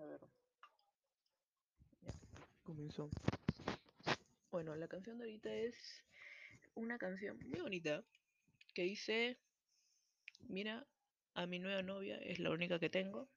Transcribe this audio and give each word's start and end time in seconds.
A 0.00 0.04
ver. 0.04 0.20
Ya, 2.00 2.12
comenzó. 2.62 3.10
Bueno, 4.50 4.74
la 4.74 4.88
canción 4.88 5.18
de 5.18 5.24
ahorita 5.24 5.52
es 5.52 5.74
una 6.74 6.96
canción 6.96 7.38
muy 7.48 7.60
bonita 7.60 8.02
que 8.74 8.82
dice, 8.82 9.36
mira, 10.48 10.86
a 11.34 11.46
mi 11.46 11.58
nueva 11.58 11.82
novia 11.82 12.16
es 12.16 12.38
la 12.38 12.50
única 12.50 12.78
que 12.78 12.88
tengo. 12.88 13.28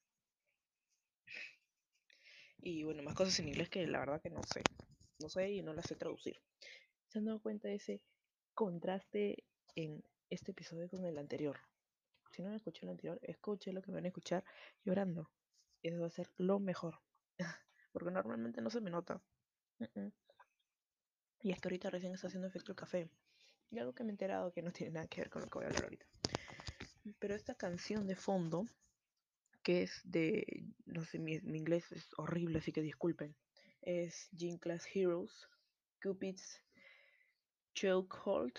Y 2.59 2.83
bueno, 2.83 3.03
más 3.03 3.15
cosas 3.15 3.37
en 3.39 3.49
inglés 3.49 3.69
que 3.69 3.85
la 3.85 3.99
verdad 3.99 4.21
que 4.21 4.29
no 4.29 4.41
sé. 4.43 4.63
No 5.19 5.27
sé 5.27 5.51
y 5.51 5.61
no 5.61 5.73
las 5.73 5.85
sé 5.85 5.95
traducir. 5.95 6.39
¿Se 7.09 7.19
han 7.19 7.25
dado 7.25 7.41
cuenta 7.41 7.67
de 7.67 7.75
ese 7.75 8.01
contraste 8.53 9.43
en 9.75 10.01
este 10.29 10.51
episodio 10.51 10.87
con 10.89 11.03
el 11.03 11.17
anterior? 11.17 11.59
Si 12.31 12.41
no 12.41 12.47
han 12.47 12.55
escuchado 12.55 12.87
el 12.87 12.91
anterior, 12.91 13.19
escuchen 13.21 13.75
lo 13.75 13.81
que 13.81 13.91
me 13.91 13.95
van 13.95 14.05
a 14.05 14.07
escuchar 14.07 14.45
llorando. 14.85 15.29
Y 15.83 15.89
eso 15.89 16.01
va 16.01 16.07
a 16.07 16.09
ser 16.09 16.31
lo 16.37 16.59
mejor. 16.59 16.99
Porque 17.91 18.09
normalmente 18.09 18.61
no 18.61 18.71
se 18.71 18.81
me 18.81 18.89
nota. 18.89 19.21
Mm, 19.77 19.99
mm. 19.99 20.11
Y 21.41 21.51
es 21.51 21.59
que 21.59 21.67
ahorita 21.67 21.89
recién 21.89 22.13
está 22.13 22.27
haciendo 22.27 22.47
efecto 22.47 22.71
el 22.71 22.77
café. 22.77 23.09
Y 23.69 23.77
algo 23.77 23.93
que 23.93 24.03
me 24.03 24.09
he 24.09 24.13
enterado 24.13 24.51
que 24.53 24.61
no 24.61 24.71
tiene 24.71 24.93
nada 24.93 25.07
que 25.07 25.21
ver 25.21 25.29
con 25.29 25.41
lo 25.41 25.49
que 25.49 25.59
voy 25.59 25.65
a 25.65 25.67
hablar 25.67 25.83
ahorita. 25.83 26.05
Pero 27.19 27.35
esta 27.35 27.55
canción 27.55 28.07
de 28.07 28.15
fondo, 28.15 28.65
que 29.61 29.83
es 29.83 29.99
de, 30.05 30.65
no 30.85 31.03
sé, 31.03 31.19
mi, 31.19 31.41
mi 31.41 31.59
inglés 31.59 31.91
es 31.91 32.07
horrible, 32.17 32.59
así 32.59 32.71
que 32.71 32.81
disculpen. 32.81 33.35
Es 33.81 34.29
Gene 34.37 34.57
Class 34.57 34.87
Heroes, 34.93 35.49
Cupid's 36.01 36.61
Chokehold, 37.73 38.57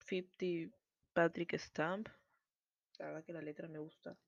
50 0.00 0.76
Patrick 1.14 1.54
Stamp. 1.54 2.08
La 2.98 3.06
verdad 3.06 3.24
que 3.24 3.32
la 3.32 3.40
letra 3.40 3.68
me 3.68 3.78
gusta. 3.78 4.18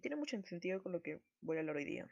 Tiene 0.00 0.16
mucho 0.16 0.40
sentido 0.42 0.82
con 0.82 0.92
lo 0.92 1.02
que 1.02 1.20
voy 1.40 1.56
a 1.56 1.60
hablar 1.60 1.76
hoy 1.76 1.84
día. 1.84 2.08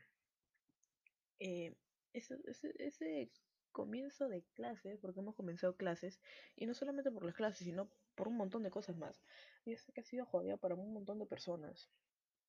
Eh, 1.41 1.75
ese, 2.13 3.31
comienzo 3.73 4.29
de 4.29 4.43
clases, 4.55 4.99
porque 4.99 5.21
hemos 5.21 5.37
comenzado 5.37 5.77
clases, 5.77 6.21
y 6.57 6.67
no 6.67 6.75
solamente 6.75 7.11
por 7.11 7.25
las 7.25 7.35
clases, 7.35 7.65
sino 7.65 7.91
por 8.15 8.29
un 8.29 8.37
montón 8.37 8.63
de 8.63 8.71
cosas 8.71 8.97
más. 8.97 9.23
Y 9.65 9.77
sé 9.77 9.93
que 9.93 10.01
ha 10.01 10.05
sido 10.05 10.27
jodida 10.27 10.57
para 10.57 10.75
un 10.75 10.93
montón 10.93 11.19
de 11.19 11.27
personas. 11.27 11.89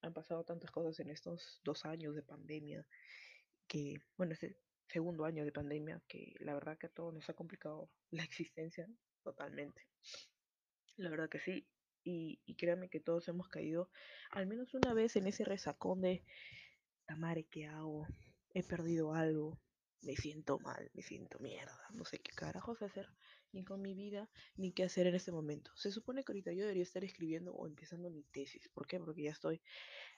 Han 0.01 0.13
pasado 0.13 0.43
tantas 0.43 0.71
cosas 0.71 0.99
en 0.99 1.09
estos 1.09 1.61
dos 1.63 1.85
años 1.85 2.15
de 2.15 2.23
pandemia, 2.23 2.85
que, 3.67 4.01
bueno, 4.17 4.33
este 4.33 4.57
segundo 4.87 5.25
año 5.25 5.45
de 5.45 5.51
pandemia, 5.51 6.01
que 6.07 6.33
la 6.39 6.53
verdad 6.53 6.77
que 6.77 6.87
a 6.87 6.89
todos 6.89 7.13
nos 7.13 7.29
ha 7.29 7.33
complicado 7.33 7.89
la 8.09 8.23
existencia 8.23 8.87
totalmente. 9.23 9.85
La 10.97 11.09
verdad 11.09 11.29
que 11.29 11.39
sí. 11.39 11.67
Y, 12.03 12.39
y 12.45 12.55
créanme 12.55 12.89
que 12.89 12.99
todos 12.99 13.27
hemos 13.27 13.49
caído 13.49 13.89
al 14.31 14.47
menos 14.47 14.73
una 14.73 14.93
vez 14.93 15.15
en 15.15 15.27
ese 15.27 15.43
resacón 15.43 16.01
de, 16.01 16.23
Tamare, 17.05 17.45
¿qué 17.45 17.65
hago? 17.65 18.05
He 18.53 18.63
perdido 18.63 19.13
algo, 19.13 19.59
me 20.01 20.15
siento 20.15 20.59
mal, 20.59 20.91
me 20.93 21.01
siento 21.01 21.39
mierda, 21.39 21.81
no 21.91 22.05
sé 22.05 22.19
qué 22.19 22.31
carajos 22.31 22.81
hacer, 22.81 23.07
ni 23.51 23.63
con 23.63 23.81
mi 23.81 23.95
vida, 23.95 24.29
ni 24.55 24.71
qué 24.71 24.83
hacer 24.83 25.07
en 25.07 25.15
este 25.15 25.31
momento. 25.31 25.71
Se 25.75 25.91
supone 25.91 26.23
que 26.23 26.31
ahorita 26.31 26.53
yo 26.53 26.61
debería 26.61 26.83
estar 26.83 27.03
escribiendo 27.03 27.53
o 27.53 27.67
empezando 27.67 28.09
mi 28.09 28.23
tesis. 28.25 28.69
¿Por 28.69 28.87
qué? 28.87 28.99
Porque 28.99 29.23
ya 29.23 29.31
estoy 29.31 29.61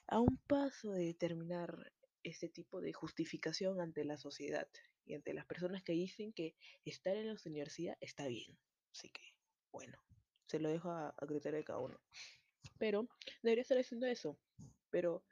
a 0.06 0.20
un 0.20 0.36
paso 0.46 0.92
de 0.92 1.14
terminar 1.14 1.92
este 2.22 2.48
tipo 2.48 2.80
de 2.80 2.92
justificación 2.92 3.80
ante 3.80 4.04
la 4.04 4.18
sociedad 4.18 4.68
y 5.04 5.14
ante 5.14 5.34
las 5.34 5.46
personas 5.46 5.82
que 5.82 5.92
dicen 5.92 6.32
que 6.32 6.54
estar 6.84 7.16
en 7.16 7.28
la 7.28 7.36
universidad 7.46 7.96
está 8.00 8.26
bien. 8.26 8.58
Así 8.92 9.10
que, 9.10 9.22
bueno, 9.70 9.98
se 10.52 10.60
lo 10.60 10.68
dejo 10.68 10.90
a, 10.90 11.08
a 11.16 11.26
criterio 11.26 11.58
de 11.58 11.64
cada 11.64 11.78
uno. 11.78 11.98
Pero 12.78 13.08
debería 13.42 13.62
estar 13.62 13.78
haciendo 13.78 14.06
eso. 14.06 14.38
Pero 14.90 15.24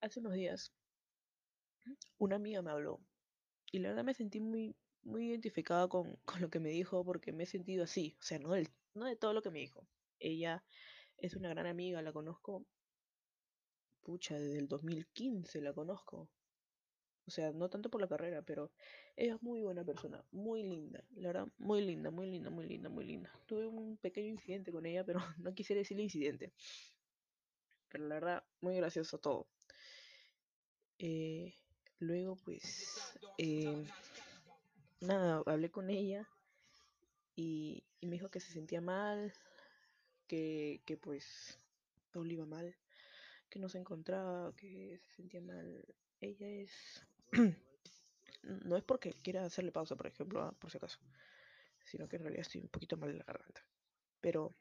hace 0.00 0.20
unos 0.20 0.34
días 0.34 0.72
una 2.18 2.36
amiga 2.36 2.62
me 2.62 2.70
habló 2.70 3.00
y 3.72 3.80
la 3.80 3.88
verdad 3.88 4.04
me 4.04 4.14
sentí 4.14 4.38
muy, 4.38 4.76
muy 5.02 5.28
identificada 5.28 5.88
con, 5.88 6.16
con 6.24 6.40
lo 6.40 6.50
que 6.50 6.60
me 6.60 6.68
dijo 6.70 7.04
porque 7.04 7.32
me 7.32 7.44
he 7.44 7.46
sentido 7.46 7.82
así, 7.82 8.16
o 8.20 8.22
sea, 8.22 8.38
no, 8.38 8.52
del, 8.52 8.68
no 8.94 9.06
de 9.06 9.16
todo 9.16 9.32
lo 9.32 9.42
que 9.42 9.50
me 9.50 9.58
dijo. 9.58 9.88
Ella 10.20 10.62
es 11.18 11.34
una 11.34 11.48
gran 11.48 11.66
amiga, 11.66 12.00
la 12.02 12.12
conozco, 12.12 12.64
pucha, 14.02 14.38
desde 14.38 14.58
el 14.60 14.68
2015 14.68 15.60
la 15.60 15.72
conozco. 15.72 16.30
O 17.26 17.30
sea, 17.30 17.52
no 17.52 17.68
tanto 17.68 17.90
por 17.90 18.00
la 18.00 18.08
carrera, 18.08 18.42
pero 18.42 18.70
ella 19.16 19.34
es 19.34 19.42
muy 19.42 19.60
buena 19.60 19.84
persona, 19.84 20.24
muy 20.32 20.62
linda, 20.62 21.04
la 21.16 21.28
verdad, 21.28 21.48
muy 21.58 21.84
linda, 21.84 22.10
muy 22.10 22.28
linda, 22.28 22.50
muy 22.50 22.66
linda, 22.66 22.88
muy 22.88 23.04
linda. 23.04 23.30
Tuve 23.46 23.66
un 23.66 23.96
pequeño 23.98 24.28
incidente 24.28 24.72
con 24.72 24.86
ella, 24.86 25.04
pero 25.04 25.20
no 25.38 25.54
quisiera 25.54 25.78
decirle 25.78 26.02
incidente. 26.02 26.52
Pero 27.88 28.06
la 28.06 28.14
verdad, 28.14 28.44
muy 28.60 28.76
gracioso 28.76 29.18
todo. 29.18 29.46
Eh, 30.98 31.54
luego, 31.98 32.36
pues, 32.36 33.18
eh, 33.38 33.84
nada, 35.00 35.42
hablé 35.46 35.70
con 35.70 35.90
ella 35.90 36.28
y, 37.36 37.84
me 38.02 38.12
dijo 38.12 38.30
que 38.30 38.40
se 38.40 38.52
sentía 38.52 38.80
mal, 38.80 39.32
que, 40.26 40.82
que 40.84 40.96
pues 40.96 41.58
todo 42.10 42.24
le 42.24 42.34
iba 42.34 42.46
mal, 42.46 42.76
que 43.48 43.58
no 43.58 43.68
se 43.68 43.78
encontraba, 43.78 44.54
que 44.56 44.98
se 44.98 45.16
sentía 45.16 45.40
mal. 45.40 45.84
Ella 46.20 46.48
es... 46.48 47.06
no 48.42 48.76
es 48.76 48.82
porque 48.84 49.12
quiera 49.12 49.44
hacerle 49.44 49.72
pausa, 49.72 49.96
por 49.96 50.06
ejemplo, 50.06 50.42
ah, 50.42 50.52
por 50.58 50.70
si 50.70 50.78
acaso, 50.78 50.98
sino 51.84 52.08
que 52.08 52.16
en 52.16 52.22
realidad 52.22 52.42
estoy 52.42 52.60
un 52.60 52.68
poquito 52.68 52.96
mal 52.96 53.12
de 53.12 53.18
la 53.18 53.24
garganta. 53.24 53.64
Pero 54.20 54.54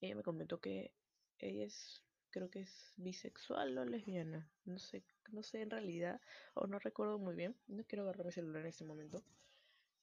ella 0.00 0.16
me 0.16 0.22
comentó 0.22 0.60
que 0.60 0.92
ella 1.38 1.64
es, 1.64 2.02
creo 2.30 2.50
que 2.50 2.60
es 2.60 2.92
bisexual 2.96 3.76
o 3.78 3.84
lesbiana, 3.84 4.50
no 4.64 4.78
sé, 4.78 5.04
no 5.30 5.42
sé 5.42 5.62
en 5.62 5.70
realidad, 5.70 6.20
o 6.54 6.66
no 6.66 6.78
recuerdo 6.78 7.18
muy 7.18 7.34
bien, 7.34 7.56
no 7.66 7.84
quiero 7.84 8.04
agarrar 8.04 8.26
mi 8.26 8.32
celular 8.32 8.62
en 8.62 8.68
este 8.68 8.84
momento, 8.84 9.24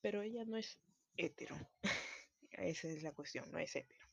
pero 0.01 0.21
ella 0.21 0.43
no 0.45 0.57
es 0.57 0.79
hetero. 1.17 1.55
Esa 2.51 2.87
es 2.89 3.03
la 3.03 3.11
cuestión, 3.13 3.49
no 3.51 3.59
es 3.59 3.75
hetero. 3.75 4.05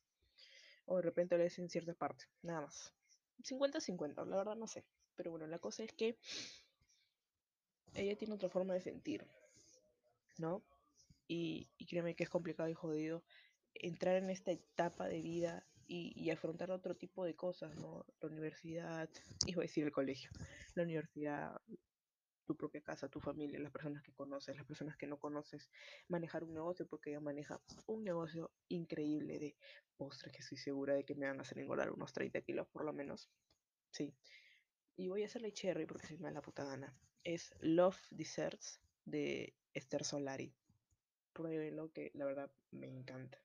O 0.86 0.96
de 0.96 1.02
repente 1.02 1.36
lo 1.36 1.44
es 1.44 1.58
en 1.58 1.68
cierta 1.68 1.94
parte, 1.94 2.26
nada 2.42 2.62
más. 2.62 2.94
50-50, 3.42 4.26
la 4.26 4.36
verdad 4.36 4.56
no 4.56 4.66
sé. 4.66 4.84
Pero 5.16 5.30
bueno, 5.30 5.46
la 5.46 5.58
cosa 5.58 5.82
es 5.82 5.92
que 5.92 6.18
ella 7.94 8.16
tiene 8.16 8.34
otra 8.34 8.48
forma 8.48 8.74
de 8.74 8.80
sentir, 8.80 9.26
¿no? 10.38 10.62
Y, 11.26 11.68
y 11.76 11.86
créeme 11.86 12.14
que 12.14 12.24
es 12.24 12.30
complicado 12.30 12.68
y 12.68 12.74
jodido 12.74 13.24
entrar 13.74 14.16
en 14.16 14.30
esta 14.30 14.50
etapa 14.50 15.08
de 15.08 15.22
vida 15.22 15.66
y, 15.88 16.30
afrontar 16.30 16.70
otro 16.70 16.94
tipo 16.94 17.24
de 17.24 17.34
cosas, 17.34 17.74
¿no? 17.76 18.04
La 18.20 18.28
universidad, 18.28 19.08
iba 19.46 19.62
a 19.62 19.64
decir 19.64 19.84
el 19.84 19.92
colegio, 19.92 20.30
la 20.74 20.82
universidad, 20.82 21.58
tu 22.44 22.56
propia 22.56 22.82
casa, 22.82 23.08
tu 23.08 23.20
familia, 23.20 23.58
las 23.58 23.72
personas 23.72 24.02
que 24.02 24.12
conoces, 24.12 24.54
las 24.54 24.66
personas 24.66 24.98
que 24.98 25.06
no 25.06 25.18
conoces, 25.18 25.70
manejar 26.08 26.44
un 26.44 26.52
negocio, 26.52 26.86
porque 26.86 27.10
ella 27.10 27.20
maneja 27.20 27.60
un 27.86 28.04
negocio 28.04 28.52
increíble 28.68 29.38
de 29.38 29.56
postres 29.96 30.32
que 30.32 30.40
estoy 30.40 30.58
segura 30.58 30.94
de 30.94 31.04
que 31.04 31.14
me 31.14 31.26
van 31.26 31.38
a 31.38 31.42
hacer 31.42 31.58
engordar 31.58 31.90
unos 31.90 32.12
30 32.12 32.42
kilos 32.42 32.68
por 32.68 32.84
lo 32.84 32.92
menos. 32.92 33.30
Sí. 33.90 34.14
Y 34.96 35.08
voy 35.08 35.22
a 35.22 35.26
hacerle 35.26 35.52
cherry 35.52 35.86
porque 35.86 36.06
se 36.06 36.18
me 36.18 36.24
da 36.24 36.32
la 36.32 36.42
puta 36.42 36.64
gana. 36.64 36.94
Es 37.24 37.54
Love 37.60 37.98
Desserts 38.10 38.80
de 39.04 39.54
Esther 39.74 40.04
Solari. 40.04 40.52
Pruébenlo 41.32 41.92
que 41.92 42.10
la 42.14 42.24
verdad 42.24 42.50
me 42.70 42.86
encanta. 42.86 43.38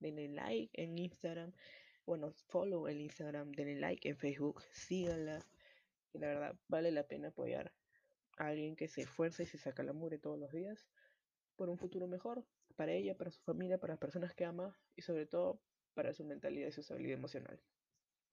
Denle 0.00 0.28
like 0.28 0.70
en 0.80 0.98
Instagram. 0.98 1.52
Bueno, 2.04 2.32
follow 2.48 2.86
el 2.88 3.00
Instagram. 3.00 3.52
Denle 3.52 3.80
like 3.80 4.08
en 4.08 4.16
Facebook. 4.16 4.62
Síganla. 4.72 5.44
Y 6.12 6.18
la 6.18 6.28
verdad 6.28 6.56
vale 6.68 6.90
la 6.90 7.06
pena 7.06 7.28
apoyar 7.28 7.72
a 8.38 8.46
alguien 8.48 8.76
que 8.76 8.88
se 8.88 9.02
esfuerza 9.02 9.42
y 9.42 9.46
se 9.46 9.58
saca 9.58 9.82
la 9.82 9.92
mugre 9.92 10.18
todos 10.18 10.38
los 10.38 10.52
días 10.52 10.86
por 11.56 11.68
un 11.68 11.78
futuro 11.78 12.06
mejor 12.06 12.44
para 12.76 12.92
ella, 12.92 13.16
para 13.16 13.30
su 13.30 13.40
familia, 13.42 13.78
para 13.78 13.94
las 13.94 14.00
personas 14.00 14.34
que 14.34 14.44
ama 14.44 14.78
y 14.94 15.02
sobre 15.02 15.26
todo 15.26 15.60
para 15.94 16.12
su 16.12 16.24
mentalidad 16.24 16.68
y 16.68 16.72
su 16.72 16.82
estabilidad 16.82 17.18
emocional. 17.18 17.58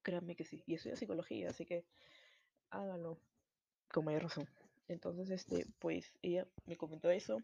Créanme 0.01 0.35
que 0.35 0.43
sí. 0.43 0.63
Y 0.65 0.75
estudia 0.75 0.97
psicología, 0.97 1.49
así 1.49 1.65
que 1.65 1.85
háganlo 2.69 3.17
con 3.87 4.05
mayor 4.05 4.23
razón. 4.23 4.47
Entonces, 4.87 5.29
este, 5.29 5.65
pues 5.79 6.13
ella 6.21 6.47
me 6.65 6.77
comentó 6.77 7.09
eso, 7.09 7.39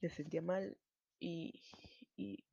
se 0.00 0.08
sentía 0.08 0.42
mal 0.42 0.76
y, 1.18 1.60
y 2.16 2.44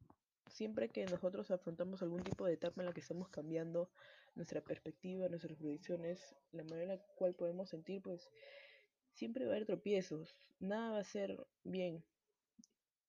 siempre 0.49 0.89
que 0.89 1.05
nosotros 1.05 1.51
afrontamos 1.51 2.01
algún 2.01 2.23
tipo 2.23 2.45
de 2.45 2.53
etapa 2.53 2.81
en 2.81 2.87
la 2.87 2.93
que 2.93 3.01
estamos 3.01 3.29
cambiando 3.29 3.89
nuestra 4.35 4.61
perspectiva, 4.61 5.29
nuestras 5.29 5.57
predicciones, 5.57 6.35
la 6.51 6.63
manera 6.63 6.93
en 6.93 6.99
la 6.99 7.05
cual 7.15 7.35
podemos 7.35 7.69
sentir, 7.69 8.01
pues 8.01 8.29
siempre 9.13 9.45
va 9.45 9.51
a 9.51 9.55
haber 9.55 9.65
tropiezos, 9.65 10.35
nada 10.59 10.91
va 10.91 10.99
a 10.99 11.03
ser 11.03 11.45
bien. 11.63 12.03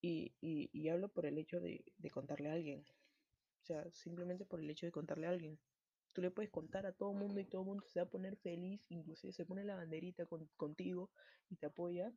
Y, 0.00 0.32
y, 0.40 0.70
y 0.72 0.88
hablo 0.88 1.08
por 1.08 1.26
el 1.26 1.38
hecho 1.38 1.60
de, 1.60 1.84
de, 1.98 2.10
contarle 2.10 2.48
a 2.48 2.52
alguien. 2.52 2.84
O 3.62 3.66
sea, 3.66 3.90
simplemente 3.90 4.44
por 4.44 4.60
el 4.60 4.70
hecho 4.70 4.86
de 4.86 4.92
contarle 4.92 5.26
a 5.26 5.30
alguien. 5.30 5.58
Tú 6.18 6.22
le 6.22 6.32
puedes 6.32 6.50
contar 6.50 6.84
a 6.84 6.90
todo 6.92 7.12
el 7.12 7.16
mundo 7.16 7.38
y 7.38 7.44
todo 7.44 7.62
el 7.62 7.68
mundo 7.68 7.84
se 7.86 8.00
va 8.00 8.06
a 8.06 8.10
poner 8.10 8.36
feliz, 8.38 8.84
inclusive 8.88 9.32
se 9.32 9.46
pone 9.46 9.62
la 9.62 9.76
banderita 9.76 10.26
con, 10.26 10.48
contigo 10.56 11.12
y 11.48 11.54
te 11.54 11.66
apoya, 11.66 12.12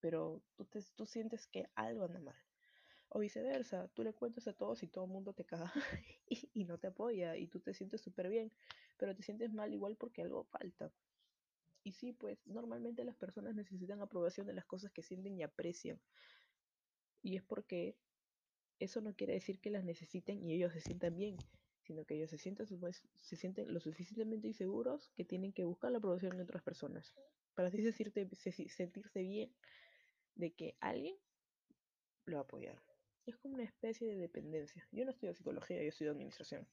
pero 0.00 0.42
tú, 0.56 0.64
te, 0.64 0.80
tú 0.96 1.06
sientes 1.06 1.46
que 1.46 1.70
algo 1.76 2.06
anda 2.06 2.18
mal. 2.18 2.34
O 3.10 3.20
viceversa, 3.20 3.86
tú 3.94 4.02
le 4.02 4.14
cuentas 4.14 4.48
a 4.48 4.52
todos 4.52 4.82
y 4.82 4.88
todo 4.88 5.04
el 5.04 5.12
mundo 5.12 5.32
te 5.32 5.44
caga 5.44 5.72
y, 6.28 6.50
y 6.54 6.64
no 6.64 6.76
te 6.78 6.88
apoya 6.88 7.36
y 7.36 7.46
tú 7.46 7.60
te 7.60 7.72
sientes 7.72 8.00
súper 8.00 8.28
bien, 8.28 8.50
pero 8.96 9.14
te 9.14 9.22
sientes 9.22 9.52
mal 9.52 9.72
igual 9.72 9.94
porque 9.94 10.22
algo 10.22 10.42
falta. 10.46 10.90
Y 11.84 11.92
sí, 11.92 12.14
pues 12.14 12.44
normalmente 12.48 13.04
las 13.04 13.14
personas 13.14 13.54
necesitan 13.54 14.02
aprobación 14.02 14.48
de 14.48 14.54
las 14.54 14.64
cosas 14.66 14.90
que 14.90 15.04
sienten 15.04 15.38
y 15.38 15.44
aprecian. 15.44 16.00
Y 17.22 17.36
es 17.36 17.44
porque 17.44 17.96
eso 18.80 19.00
no 19.00 19.14
quiere 19.14 19.34
decir 19.34 19.60
que 19.60 19.70
las 19.70 19.84
necesiten 19.84 20.42
y 20.42 20.52
ellos 20.52 20.72
se 20.72 20.80
sientan 20.80 21.16
bien, 21.16 21.36
sino 21.84 22.04
que 22.04 22.16
ellos 22.16 22.30
se 22.30 22.38
sienten, 22.38 22.66
se 22.66 23.36
sienten 23.36 23.72
lo 23.72 23.80
suficientemente 23.80 24.48
inseguros 24.48 25.10
que 25.16 25.24
tienen 25.24 25.52
que 25.52 25.64
buscar 25.64 25.92
la 25.92 25.98
aprobación 25.98 26.36
de 26.36 26.42
otras 26.42 26.62
personas. 26.62 27.14
Para 27.54 27.68
así 27.68 27.82
sentirse 28.68 29.20
bien 29.20 29.54
de 30.34 30.52
que 30.52 30.76
alguien 30.80 31.16
lo 32.24 32.36
va 32.36 32.40
a 32.40 32.44
apoyar. 32.44 32.82
Es 33.26 33.36
como 33.36 33.54
una 33.54 33.64
especie 33.64 34.08
de 34.08 34.16
dependencia. 34.16 34.86
Yo 34.92 35.04
no 35.04 35.10
estudio 35.10 35.34
psicología, 35.34 35.82
yo 35.82 35.88
estudio 35.88 36.12
administración. 36.12 36.66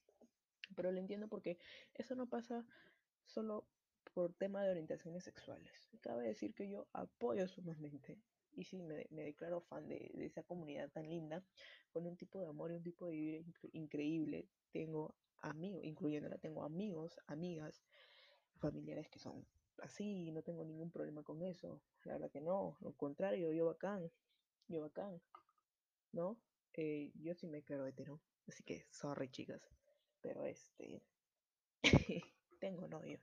Pero 0.74 0.90
lo 0.90 0.98
entiendo 0.98 1.28
porque 1.28 1.58
eso 1.94 2.14
no 2.14 2.28
pasa 2.28 2.66
solo 3.26 3.66
por 4.14 4.34
tema 4.34 4.62
de 4.62 4.70
orientaciones 4.70 5.24
sexuales. 5.24 5.72
Cabe 6.00 6.26
decir 6.26 6.54
que 6.54 6.68
yo 6.68 6.86
apoyo 6.92 7.46
sumamente 7.48 8.18
y 8.54 8.64
sí, 8.64 8.82
me, 8.82 9.06
declaro 9.10 9.60
fan 9.60 9.88
de, 9.88 10.10
esa 10.18 10.42
comunidad 10.42 10.90
tan 10.90 11.08
linda, 11.08 11.42
con 11.90 12.06
un 12.06 12.16
tipo 12.16 12.40
de 12.40 12.48
amor 12.48 12.70
y 12.70 12.74
un 12.74 12.82
tipo 12.82 13.06
de 13.06 13.12
vida 13.12 13.44
increíble. 13.72 14.48
Tengo 14.70 15.14
amigos, 15.40 15.84
incluyéndola, 15.84 16.38
tengo 16.38 16.64
amigos, 16.64 17.18
amigas, 17.26 17.82
familiares 18.58 19.08
que 19.08 19.18
son 19.18 19.46
así, 19.78 20.28
y 20.28 20.32
no 20.32 20.42
tengo 20.42 20.64
ningún 20.64 20.90
problema 20.90 21.22
con 21.22 21.42
eso. 21.42 21.80
La 22.04 22.14
verdad 22.14 22.30
que 22.30 22.40
no, 22.40 22.76
lo 22.80 22.92
contrario, 22.92 23.52
yo 23.52 23.66
bacán, 23.66 24.10
yo 24.68 24.80
bacán, 24.82 25.20
¿no? 26.12 26.38
Eh, 26.74 27.12
yo 27.14 27.34
sí 27.34 27.46
me 27.46 27.58
declaro 27.58 27.86
hetero, 27.86 28.20
así 28.46 28.62
que 28.62 28.86
sorry 28.90 29.28
chicas, 29.28 29.68
pero 30.20 30.46
este, 30.46 31.02
tengo 32.60 32.88
novio, 32.88 33.20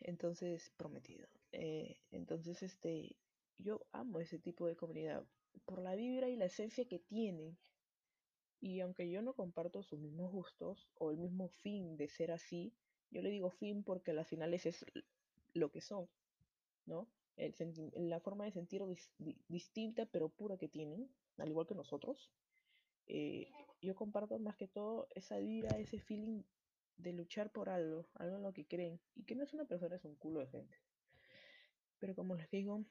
entonces 0.00 0.70
prometido. 0.76 1.28
Eh, 1.52 1.98
entonces, 2.12 2.62
este, 2.62 3.16
yo 3.62 3.86
amo 3.92 4.20
ese 4.20 4.38
tipo 4.38 4.66
de 4.66 4.76
comunidad 4.76 5.24
por 5.64 5.80
la 5.80 5.94
vibra 5.94 6.28
y 6.28 6.36
la 6.36 6.46
esencia 6.46 6.86
que 6.86 6.98
tienen. 6.98 7.56
Y 8.60 8.80
aunque 8.80 9.10
yo 9.10 9.22
no 9.22 9.34
comparto 9.34 9.82
sus 9.82 9.98
mismos 9.98 10.30
gustos 10.30 10.88
o 10.94 11.10
el 11.10 11.18
mismo 11.18 11.48
fin 11.48 11.96
de 11.96 12.08
ser 12.08 12.30
así, 12.30 12.74
yo 13.10 13.22
le 13.22 13.30
digo 13.30 13.50
fin 13.50 13.82
porque 13.82 14.10
al 14.10 14.24
final 14.24 14.54
ese 14.54 14.70
es 14.70 14.84
lo 15.54 15.70
que 15.70 15.80
son, 15.80 16.08
¿no? 16.86 17.08
la 17.94 18.20
forma 18.20 18.44
de 18.44 18.52
sentir 18.52 18.82
distinta 19.48 20.04
pero 20.04 20.28
pura 20.28 20.58
que 20.58 20.68
tienen, 20.68 21.08
al 21.38 21.48
igual 21.48 21.66
que 21.66 21.74
nosotros. 21.74 22.30
Eh, 23.06 23.50
yo 23.80 23.94
comparto 23.94 24.38
más 24.38 24.56
que 24.56 24.68
todo 24.68 25.08
esa 25.14 25.38
vibra, 25.38 25.78
ese 25.78 25.98
feeling 25.98 26.42
de 26.98 27.12
luchar 27.12 27.50
por 27.50 27.70
algo, 27.70 28.06
algo 28.14 28.36
en 28.36 28.42
lo 28.42 28.52
que 28.52 28.66
creen. 28.66 29.00
Y 29.14 29.24
que 29.24 29.34
no 29.34 29.42
es 29.42 29.54
una 29.54 29.64
persona, 29.64 29.96
es 29.96 30.04
un 30.04 30.16
culo 30.16 30.40
de 30.40 30.48
gente. 30.48 30.76
Pero 31.98 32.14
como 32.14 32.34
les 32.34 32.50
digo, 32.50 32.84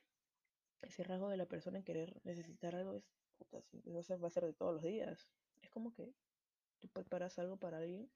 ese 0.82 1.04
rasgo 1.04 1.30
de 1.30 1.38
la 1.38 1.46
persona 1.46 1.78
en 1.78 1.84
querer 1.84 2.20
necesitar 2.24 2.76
algo 2.76 2.94
es, 2.94 3.04
puta, 3.38 3.64
va 3.88 4.28
a 4.28 4.32
ser 4.32 4.46
de 4.46 4.54
todos 4.54 4.74
los 4.74 4.84
días. 4.84 5.32
Es 5.62 5.70
como 5.70 5.94
que 5.94 6.14
tú 6.80 6.88
preparas 6.88 7.38
algo 7.40 7.58
para 7.58 7.78
alguien 7.78 8.10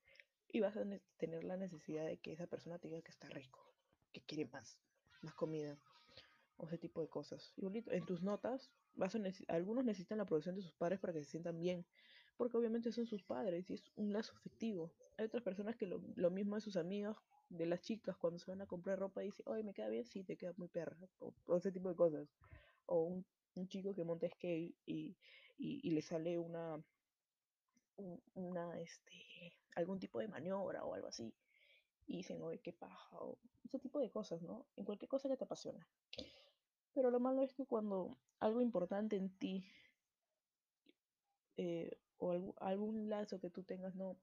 y 0.48 0.60
vas 0.60 0.78
a 0.78 0.86
tener 1.18 1.44
la 1.44 1.58
necesidad 1.58 2.06
de 2.06 2.18
que 2.18 2.32
esa 2.32 2.48
persona 2.48 2.78
te 2.80 2.88
diga 2.88 3.02
que 3.02 3.12
está 3.12 3.28
rico, 3.30 3.60
que 4.12 4.22
quiere 4.22 4.46
más, 4.46 4.80
más 5.22 5.34
comida 5.34 5.78
o 6.58 6.68
ese 6.68 6.78
tipo 6.78 7.02
de 7.02 7.10
cosas. 7.10 7.54
Y 7.58 7.66
en 7.66 8.06
tus 8.06 8.22
notas, 8.22 8.72
vas 8.96 9.16
a 9.16 9.20
algunos 9.48 9.84
necesitan 9.84 10.18
la 10.18 10.24
aprobación 10.24 10.56
de 10.56 10.62
sus 10.62 10.74
padres 10.74 11.00
para 11.00 11.14
que 11.14 11.24
se 11.24 11.32
sientan 11.32 11.60
bien, 11.60 11.86
porque 12.38 12.58
obviamente 12.58 12.92
son 12.92 13.06
sus 13.06 13.24
padres 13.24 13.70
y 13.70 13.74
es 13.74 13.92
un 13.96 14.14
lazo 14.14 14.34
afectivo. 14.36 14.94
Hay 15.18 15.26
otras 15.26 15.44
personas 15.44 15.76
que 15.76 15.88
lo, 15.88 16.02
lo 16.16 16.32
mismo 16.32 16.56
de 16.56 16.62
sus 16.62 16.78
amigos, 16.78 17.18
de 17.58 17.66
las 17.66 17.82
chicas, 17.82 18.18
cuando 18.18 18.40
se 18.40 18.50
van 18.50 18.62
a 18.62 18.68
comprar 18.68 19.00
ropa 19.00 19.24
y 19.24 19.28
dicen, 19.28 19.46
oye, 19.48 19.64
¿me 19.64 19.74
queda 19.74 19.90
bien? 19.90 20.06
Sí, 20.06 20.24
te 20.24 20.38
queda 20.38 20.54
muy 20.58 20.68
perra, 20.68 20.98
o 21.20 21.56
ese 21.56 21.72
tipo 21.72 21.90
de 21.90 21.96
cosas 21.96 22.28
o 22.86 23.04
un, 23.04 23.26
chico 23.68 23.94
que 23.94 24.04
monta 24.04 24.28
skate 24.28 24.76
y, 24.86 25.16
y, 25.58 25.92
le 25.92 26.02
sale 26.02 26.40
una, 26.40 26.84
una, 28.34 28.80
este, 28.80 29.56
algún 29.76 30.00
tipo 30.00 30.20
de 30.20 30.28
maniobra 30.28 30.84
o 30.84 30.94
algo 30.94 31.08
así, 31.08 31.34
y 32.08 32.18
dicen, 32.18 32.42
oye, 32.42 32.60
qué 32.60 32.74
paja, 32.74 33.18
o 33.20 33.38
ese 33.64 33.80
tipo 33.80 34.00
de 34.00 34.10
cosas, 34.10 34.42
¿no? 34.42 34.66
En 34.76 34.86
cualquier 34.86 35.10
cosa 35.10 35.30
que 35.30 35.38
te 35.38 35.44
apasiona. 35.44 35.88
Pero 36.94 37.10
lo 37.12 37.20
malo 37.20 37.44
es 37.44 37.54
que 37.54 37.66
cuando 37.66 38.18
algo 38.40 38.62
importante 38.62 39.16
en 39.16 39.30
ti 39.38 39.66
eh, 41.58 41.98
o 42.18 42.56
algún, 42.60 43.10
lazo 43.10 43.40
que 43.40 43.50
tú 43.50 43.64
tengas 43.64 43.96
no, 43.96 44.18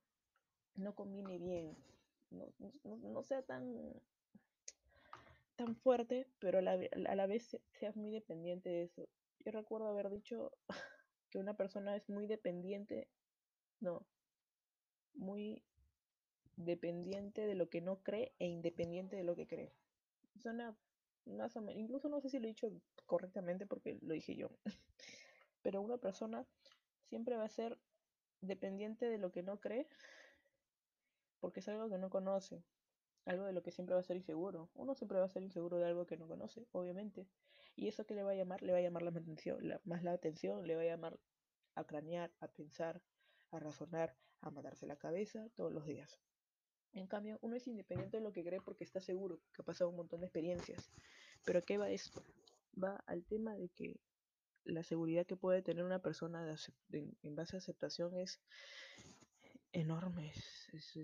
no 0.75 0.95
combine 0.95 1.39
bien, 1.39 1.77
no, 2.31 2.53
no 2.85 3.23
sea 3.23 3.43
tan 3.43 3.93
tan 5.61 5.77
fuerte, 5.77 6.27
pero 6.39 6.61
a 6.61 6.63
la, 6.63 7.27
vez 7.27 7.59
seas 7.79 7.95
muy 7.95 8.11
dependiente 8.11 8.71
de 8.71 8.85
eso. 8.85 9.07
Yo 9.41 9.53
recuerdo 9.53 9.89
haber 9.89 10.09
dicho 10.09 10.53
que 11.31 11.39
una 11.39 11.55
persona 11.55 11.95
es 11.97 12.09
muy 12.09 12.27
dependiente, 12.27 13.09
no, 13.79 14.07
muy 15.13 15.63
dependiente 16.57 17.47
de 17.47 17.55
lo 17.55 17.69
que 17.69 17.83
no 17.83 18.03
cree 18.03 18.33
e 18.39 18.47
independiente 18.47 19.17
de 19.17 19.25
lo 19.25 19.37
que 19.37 19.47
cree. 19.47 19.75
Suena 20.39 20.75
más 21.27 21.55
o 21.57 21.61
menos, 21.61 21.79
incluso 21.79 22.09
no 22.09 22.23
sé 22.23 22.31
si 22.31 22.39
lo 22.39 22.47
he 22.47 22.55
dicho 22.55 22.73
correctamente 23.05 23.67
porque 23.67 23.99
lo 24.01 24.15
dije 24.15 24.37
yo, 24.37 24.49
pero 25.61 25.83
una 25.83 25.99
persona 25.99 26.47
siempre 27.11 27.37
va 27.37 27.45
a 27.45 27.51
ser 27.51 27.79
dependiente 28.41 29.11
de 29.11 29.19
lo 29.19 29.31
que 29.31 29.43
no 29.43 29.61
cree 29.61 29.87
porque 31.41 31.61
es 31.61 31.69
algo 31.69 31.89
que 31.89 31.99
no 31.99 32.11
conoce 32.11 32.63
algo 33.27 33.45
de 33.45 33.53
lo 33.53 33.63
que 33.63 33.71
siempre 33.71 33.95
va 33.95 34.01
a 34.01 34.05
ser 34.05 34.17
inseguro. 34.17 34.71
Uno 34.75 34.95
siempre 34.95 35.19
va 35.19 35.25
a 35.25 35.29
ser 35.29 35.43
inseguro 35.43 35.79
de 35.79 35.87
algo 35.87 36.07
que 36.07 36.17
no 36.17 36.27
conoce, 36.27 36.67
obviamente. 36.73 37.27
Y 37.77 37.89
eso 37.89 38.07
que 38.07 38.15
le 38.15 38.23
va 38.23 38.33
a 38.33 38.35
llamar, 38.35 38.63
le 38.63 38.73
va 38.73 38.79
a 38.79 38.83
llamar 38.83 39.03
la 39.03 39.11
atención, 39.11 39.59
más 39.85 40.03
la 40.03 40.13
atención, 40.13 40.67
le 40.67 40.77
va 40.77 40.83
a 40.83 40.87
llamar 40.87 41.19
a 41.75 41.85
cranear, 41.85 42.33
a 42.41 42.49
pensar, 42.49 43.03
a 43.51 43.59
razonar, 43.59 44.17
a 44.41 44.51
matarse 44.51 44.87
la 44.87 44.97
cabeza 44.97 45.49
todos 45.55 45.73
los 45.73 45.87
días. 45.87 46.21
En 46.93 47.07
cambio, 47.07 47.39
uno 47.43 47.57
es 47.57 47.67
independiente 47.69 48.17
de 48.17 48.23
lo 48.23 48.33
que 48.33 48.45
cree 48.45 48.61
porque 48.61 48.85
está 48.85 49.01
seguro, 49.01 49.41
que 49.53 49.63
ha 49.63 49.65
pasado 49.65 49.91
un 49.91 49.97
montón 49.97 50.21
de 50.21 50.27
experiencias. 50.27 50.91
Pero 51.45 51.65
¿qué 51.65 51.79
va 51.79 51.91
esto? 51.91 52.25
Va 52.83 52.97
al 53.07 53.25
tema 53.25 53.55
de 53.55 53.69
que 53.69 54.01
la 54.65 54.83
seguridad 54.83 55.27
que 55.27 55.37
puede 55.37 55.63
tener 55.63 55.85
una 55.85 56.03
persona 56.03 56.57
en 56.91 57.35
base 57.37 57.57
a 57.57 57.59
aceptación 57.59 58.17
es 58.17 58.41
enorme. 59.73 60.33
Es, 60.73 60.97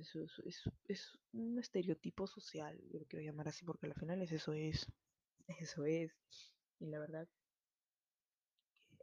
es, 0.88 1.18
un 1.32 1.58
estereotipo 1.58 2.26
social, 2.26 2.80
yo 2.90 3.00
lo 3.00 3.06
quiero 3.06 3.24
llamar 3.24 3.48
así 3.48 3.64
porque 3.64 3.86
al 3.86 3.94
final 3.94 4.22
es 4.22 4.32
eso 4.32 4.52
es. 4.52 4.86
Eso 5.60 5.84
es. 5.84 6.12
Y 6.80 6.86
la 6.86 6.98
verdad, 6.98 7.28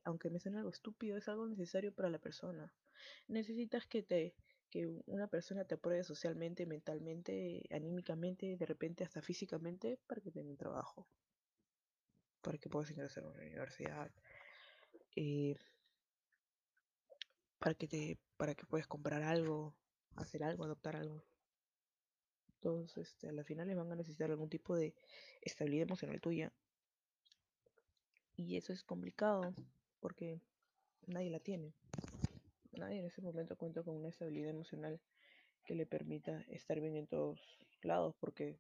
aunque 0.04 0.30
me 0.30 0.40
suene 0.40 0.58
algo 0.58 0.72
estúpido, 0.72 1.18
es 1.18 1.30
algo 1.30 1.48
necesario 1.48 1.94
para 1.94 2.10
la 2.10 2.20
persona. 2.20 2.74
Necesitas 3.28 3.88
que 3.88 4.04
te 4.04 4.36
que 4.70 4.88
una 5.06 5.28
persona 5.28 5.66
te 5.66 5.76
apruebe 5.76 6.04
socialmente, 6.04 6.66
mentalmente, 6.66 7.62
anímicamente, 7.70 8.58
de 8.58 8.66
repente 8.66 9.04
hasta 9.04 9.22
físicamente, 9.22 10.00
para 10.08 10.20
que 10.20 10.32
tenga 10.32 10.50
un 10.50 10.58
trabajo, 10.58 11.08
para 12.42 12.58
que 12.58 12.70
puedas 12.70 12.90
ingresar 12.90 13.24
a 13.24 13.28
una 13.28 13.44
universidad, 13.44 14.12
eh, 15.16 15.56
para 17.64 17.76
que 17.76 17.88
te 17.88 18.18
para 18.36 18.56
que 18.56 18.66
puedas 18.66 18.88
comprar 18.88 19.24
algo, 19.24 19.74
hacer 20.18 20.44
algo, 20.44 20.66
adoptar 20.66 20.98
algo. 20.98 21.24
Todos 22.60 22.98
este, 22.98 23.30
a 23.30 23.32
la 23.32 23.46
final 23.46 23.74
van 23.74 23.90
a 23.90 23.96
necesitar 23.96 24.30
algún 24.30 24.50
tipo 24.50 24.76
de 24.76 24.94
estabilidad 25.42 25.84
emocional 25.84 26.20
tuya. 26.20 26.52
Y 28.36 28.58
eso 28.58 28.74
es 28.74 28.84
complicado 28.84 29.54
porque 30.02 30.42
nadie 31.08 31.30
la 31.30 31.40
tiene. 31.40 31.74
Nadie 32.74 33.00
en 33.00 33.06
ese 33.06 33.22
momento 33.22 33.56
cuenta 33.56 33.82
con 33.82 33.96
una 33.96 34.10
estabilidad 34.10 34.50
emocional 34.50 35.00
que 35.64 35.74
le 35.74 35.86
permita 35.86 36.42
estar 36.50 36.82
bien 36.82 36.98
en 36.98 37.08
todos 37.08 37.40
lados 37.82 38.14
porque 38.20 38.60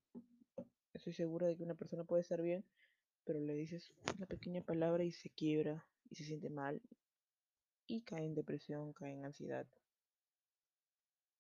estoy 0.94 1.12
segura 1.12 1.48
de 1.48 1.58
que 1.58 1.64
una 1.64 1.76
persona 1.76 2.06
puede 2.06 2.22
estar 2.22 2.42
bien, 2.42 2.64
pero 3.26 3.42
le 3.42 3.54
dices 3.54 3.92
una 4.16 4.28
pequeña 4.28 4.62
palabra 4.62 5.04
y 5.04 5.12
se 5.12 5.30
quiebra 5.30 5.86
y 6.10 6.16
se 6.16 6.24
siente 6.24 6.50
mal 6.50 6.82
y 7.88 8.02
cae 8.02 8.26
en 8.26 8.36
depresión, 8.36 8.94
cae 8.94 9.14
en 9.14 9.26
ansiedad. 9.26 9.68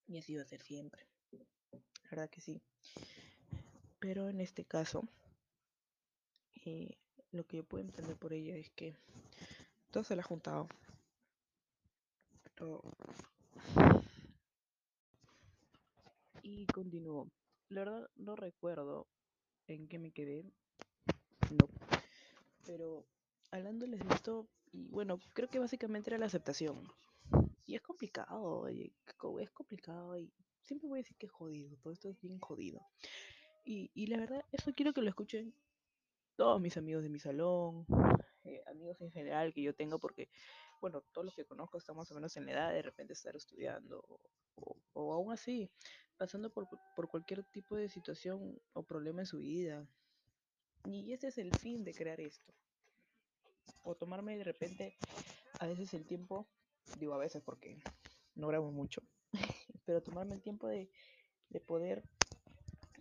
Y 0.07 0.17
así 0.17 0.35
va 0.35 0.41
a 0.41 0.45
ser 0.45 0.61
siempre. 0.61 1.07
La 1.71 2.09
verdad 2.11 2.29
que 2.29 2.41
sí. 2.41 2.61
Pero 3.99 4.29
en 4.29 4.41
este 4.41 4.65
caso, 4.65 5.07
eh, 6.65 6.97
lo 7.31 7.45
que 7.45 7.57
yo 7.57 7.63
puedo 7.63 7.83
entender 7.83 8.15
por 8.17 8.33
ella 8.33 8.55
es 8.55 8.69
que 8.71 8.95
todo 9.91 10.03
se 10.03 10.15
la 10.15 10.21
ha 10.21 10.25
juntado. 10.25 10.67
Y 16.41 16.65
continuó. 16.67 17.29
La 17.69 17.81
verdad 17.85 18.09
no 18.15 18.35
recuerdo 18.35 19.07
en 19.67 19.87
qué 19.87 19.99
me 19.99 20.11
quedé. 20.11 20.43
No. 21.51 21.67
Pero 22.65 23.05
hablándoles 23.51 23.99
de 23.99 24.13
esto, 24.13 24.47
y 24.73 24.89
bueno, 24.89 25.19
creo 25.33 25.49
que 25.49 25.59
básicamente 25.59 26.09
era 26.09 26.17
la 26.17 26.25
aceptación. 26.25 26.83
Y 27.65 27.75
es 27.75 27.81
complicado, 27.81 28.67
es 28.67 29.51
complicado 29.51 30.17
y 30.17 30.33
siempre 30.61 30.89
voy 30.89 30.99
a 30.99 31.03
decir 31.03 31.15
que 31.17 31.27
es 31.27 31.31
jodido, 31.31 31.77
todo 31.77 31.93
esto 31.93 32.09
es 32.09 32.19
bien 32.19 32.39
jodido. 32.39 32.81
Y, 33.63 33.91
y 33.93 34.07
la 34.07 34.17
verdad, 34.17 34.43
eso 34.51 34.73
quiero 34.73 34.93
que 34.93 35.01
lo 35.01 35.09
escuchen 35.09 35.53
todos 36.35 36.59
mis 36.59 36.75
amigos 36.77 37.03
de 37.03 37.09
mi 37.09 37.19
salón, 37.19 37.85
eh, 38.43 38.63
amigos 38.67 38.99
en 39.01 39.11
general 39.11 39.53
que 39.53 39.61
yo 39.61 39.73
tengo, 39.75 39.99
porque, 39.99 40.29
bueno, 40.81 41.01
todos 41.13 41.25
los 41.25 41.35
que 41.35 41.45
conozco 41.45 41.77
están 41.77 41.95
más 41.95 42.11
o 42.11 42.15
menos 42.15 42.35
en 42.35 42.45
la 42.47 42.51
edad 42.53 42.73
de 42.73 42.81
repente 42.81 43.13
estar 43.13 43.35
estudiando, 43.35 44.03
o, 44.55 44.77
o 44.93 45.13
aún 45.13 45.31
así, 45.31 45.69
pasando 46.17 46.51
por, 46.51 46.67
por 46.95 47.07
cualquier 47.07 47.43
tipo 47.45 47.75
de 47.75 47.89
situación 47.89 48.59
o 48.73 48.83
problema 48.83 49.21
en 49.21 49.27
su 49.27 49.37
vida. 49.39 49.87
Y 50.85 51.13
ese 51.13 51.27
es 51.27 51.37
el 51.37 51.53
fin 51.53 51.83
de 51.83 51.93
crear 51.93 52.19
esto. 52.19 52.53
O 53.83 53.95
tomarme 53.95 54.37
de 54.37 54.43
repente 54.43 54.95
a 55.59 55.67
veces 55.67 55.93
el 55.93 56.05
tiempo, 56.05 56.47
digo 56.97 57.13
a 57.13 57.17
veces 57.17 57.41
porque 57.43 57.77
no 58.35 58.47
grabo 58.47 58.71
mucho, 58.71 59.01
pero 59.85 60.01
tomarme 60.01 60.35
el 60.35 60.41
tiempo 60.41 60.67
de, 60.67 60.89
de 61.49 61.59
poder 61.59 62.03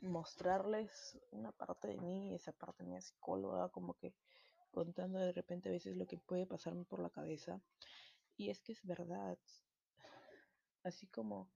mostrarles 0.02 1.18
una 1.30 1.52
parte 1.52 1.88
de 1.88 1.98
mí, 1.98 2.34
esa 2.34 2.52
parte 2.52 2.84
mía 2.84 3.00
psicóloga, 3.00 3.68
como 3.70 3.94
que 3.94 4.12
contando 4.72 5.18
de 5.18 5.32
repente 5.32 5.68
a 5.68 5.72
veces 5.72 5.96
lo 5.96 6.06
que 6.06 6.18
puede 6.18 6.46
pasarme 6.46 6.84
por 6.84 7.00
la 7.00 7.10
cabeza. 7.10 7.60
Y 8.36 8.50
es 8.50 8.60
que 8.60 8.72
es 8.72 8.84
verdad. 8.84 9.38
Así 10.82 11.06
como, 11.06 11.48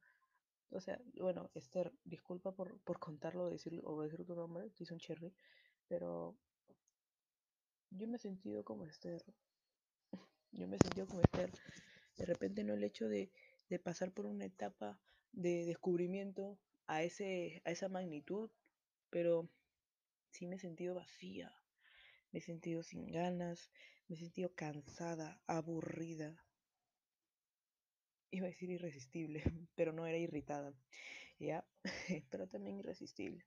o 0.71 0.81
sea, 0.81 1.01
bueno, 1.21 1.51
Esther, 1.55 1.93
disculpa 2.05 2.53
por, 2.53 2.79
por 2.83 3.01
contarlo 3.01 3.51
decirlo, 3.51 3.83
o 3.85 4.03
decir 4.03 4.25
tu 4.25 4.37
nombre, 4.37 4.71
un 4.91 4.99
Cherry, 4.99 5.35
pero 5.89 6.37
yo 7.91 8.07
me 8.09 8.17
he 8.17 8.19
sentido 8.21 8.65
como 8.65 8.85
Esther. 8.87 9.23
Yo 10.53 10.67
me 10.69 10.77
he 10.77 10.81
sentido 10.81 11.07
como 11.07 11.21
Esther. 11.21 11.51
De 12.17 12.25
repente 12.27 12.65
no 12.65 12.75
el 12.75 12.85
hecho 12.85 13.09
de, 13.09 13.31
de 13.69 13.79
pasar 13.79 14.13
por 14.13 14.27
una 14.27 14.45
etapa 14.47 15.01
de 15.33 15.65
descubrimiento 15.67 16.59
a, 16.87 17.03
ese, 17.03 17.63
a 17.65 17.71
esa 17.71 17.89
magnitud, 17.89 18.51
pero 19.11 19.49
sí 20.31 20.47
me 20.47 20.57
he 20.57 20.59
sentido 20.59 20.95
vacía, 20.95 21.53
me 22.33 22.41
he 22.41 22.43
sentido 22.43 22.83
sin 22.83 23.11
ganas, 23.13 23.71
me 24.09 24.17
he 24.17 24.19
sentido 24.19 24.55
cansada, 24.55 25.41
aburrida. 25.47 26.45
Iba 28.31 28.47
a 28.47 28.51
decir 28.51 28.71
irresistible, 28.71 29.43
pero 29.75 29.93
no 29.93 30.07
era 30.07 30.19
irritada, 30.19 30.73
¿ya? 31.39 31.67
pero 32.31 32.49
también 32.49 32.79
irresistible. 32.79 33.45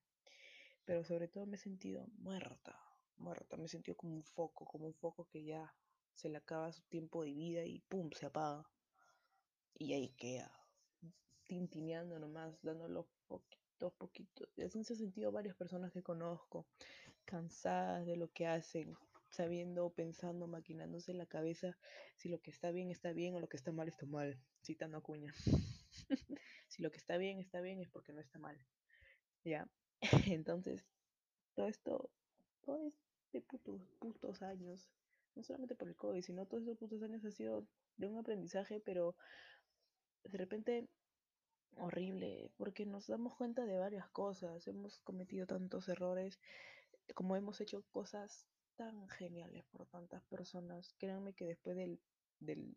Pero 0.86 1.04
sobre 1.04 1.28
todo 1.28 1.46
me 1.46 1.58
he 1.58 1.60
sentido 1.60 2.08
muerta, 2.18 2.78
muerta, 3.20 3.58
me 3.58 3.68
sentido 3.68 3.96
como 3.96 4.16
un 4.16 4.24
foco, 4.24 4.66
como 4.66 4.88
un 4.88 4.94
foco 4.94 5.26
que 5.26 5.44
ya 5.44 5.74
se 6.14 6.30
le 6.30 6.38
acaba 6.38 6.72
su 6.72 6.82
tiempo 6.84 7.24
de 7.24 7.34
vida 7.34 7.64
y 7.64 7.80
¡pum! 7.80 8.10
se 8.12 8.26
apaga. 8.26 8.70
Y 9.76 9.94
ahí 9.94 10.10
queda, 10.18 10.52
tintineando 11.48 12.20
nomás, 12.20 12.62
dándolo 12.62 13.08
poquitos, 13.28 13.94
poquitos. 13.94 14.50
Y 14.58 14.64
así 14.64 14.84
se 14.84 14.94
han 14.94 15.00
sentido 15.00 15.32
varias 15.32 15.56
personas 15.56 15.92
que 15.94 16.04
conozco, 16.04 16.68
cansadas 17.26 18.06
de 18.06 18.18
lo 18.18 18.32
que 18.32 18.48
hacen, 18.48 18.98
sabiendo, 19.30 19.90
pensando, 19.92 20.48
maquinándose 20.48 21.12
en 21.12 21.20
la 21.20 21.26
cabeza 21.26 21.78
si 22.18 22.30
lo 22.30 22.42
que 22.42 22.52
está 22.52 22.72
bien 22.72 22.92
está 22.92 23.14
bien 23.14 23.36
o 23.36 23.40
lo 23.40 23.48
que 23.48 23.58
está 23.58 23.72
mal 23.72 23.88
está 23.88 24.06
mal, 24.06 24.38
citando 24.62 24.98
a 24.98 25.02
Cuña. 25.02 25.34
si 26.68 26.82
lo 26.82 26.92
que 26.92 26.98
está 26.98 27.18
bien 27.18 27.40
está 27.40 27.62
bien 27.62 27.80
es 27.80 27.90
porque 27.90 28.14
no 28.14 28.20
está 28.20 28.40
mal. 28.40 28.60
¿Ya? 29.46 29.70
Entonces, 30.28 30.86
todo 31.56 31.68
esto, 31.68 32.10
todo 32.62 32.92
este 33.30 33.42
putos, 33.42 33.82
putos 34.00 34.42
años, 34.42 34.90
no 35.36 35.44
solamente 35.44 35.76
por 35.76 35.88
el 35.88 35.96
COVID, 35.96 36.22
sino 36.24 36.48
todos 36.48 36.64
estos 36.64 36.80
putos 36.80 37.04
años 37.04 37.24
ha 37.24 37.32
sido 37.32 37.68
de 37.98 38.08
un 38.08 38.18
aprendizaje, 38.18 38.80
pero 38.80 39.16
de 40.24 40.38
repente 40.38 40.90
horrible, 41.78 42.52
porque 42.58 42.88
nos 42.88 43.06
damos 43.06 43.36
cuenta 43.36 43.66
de 43.66 43.78
varias 43.78 44.10
cosas, 44.10 44.68
hemos 44.68 44.98
cometido 45.02 45.46
tantos 45.46 45.88
errores, 45.88 46.40
como 47.14 47.36
hemos 47.36 47.62
hecho 47.62 47.84
cosas 47.92 48.48
tan 48.76 49.08
geniales 49.10 49.64
por 49.72 49.86
tantas 49.86 50.24
personas, 50.24 50.96
créanme 50.98 51.34
que 51.34 51.46
después 51.46 51.78
del, 51.78 52.02
del 52.40 52.76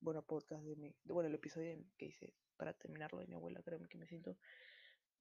bueno, 0.00 0.22
podcast 0.22 0.62
de 0.62 0.76
mi, 0.76 0.94
bueno, 1.04 1.28
el 1.28 1.34
episodio 1.34 1.74
que 1.96 2.06
hice 2.06 2.34
para 2.58 2.74
terminarlo 2.74 3.20
de 3.20 3.28
mi 3.28 3.34
abuela, 3.34 3.62
créanme 3.62 3.88
que 3.88 3.98
me 3.98 4.06
siento 4.06 4.36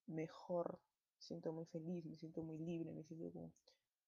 mejor, 0.06 0.82
me 1.16 1.22
siento 1.22 1.54
muy 1.54 1.66
feliz, 1.66 2.06
me 2.06 2.18
siento 2.18 2.44
muy 2.44 2.58
libre, 2.58 2.92
me 2.92 3.06
siento 3.06 3.32
con 3.32 3.54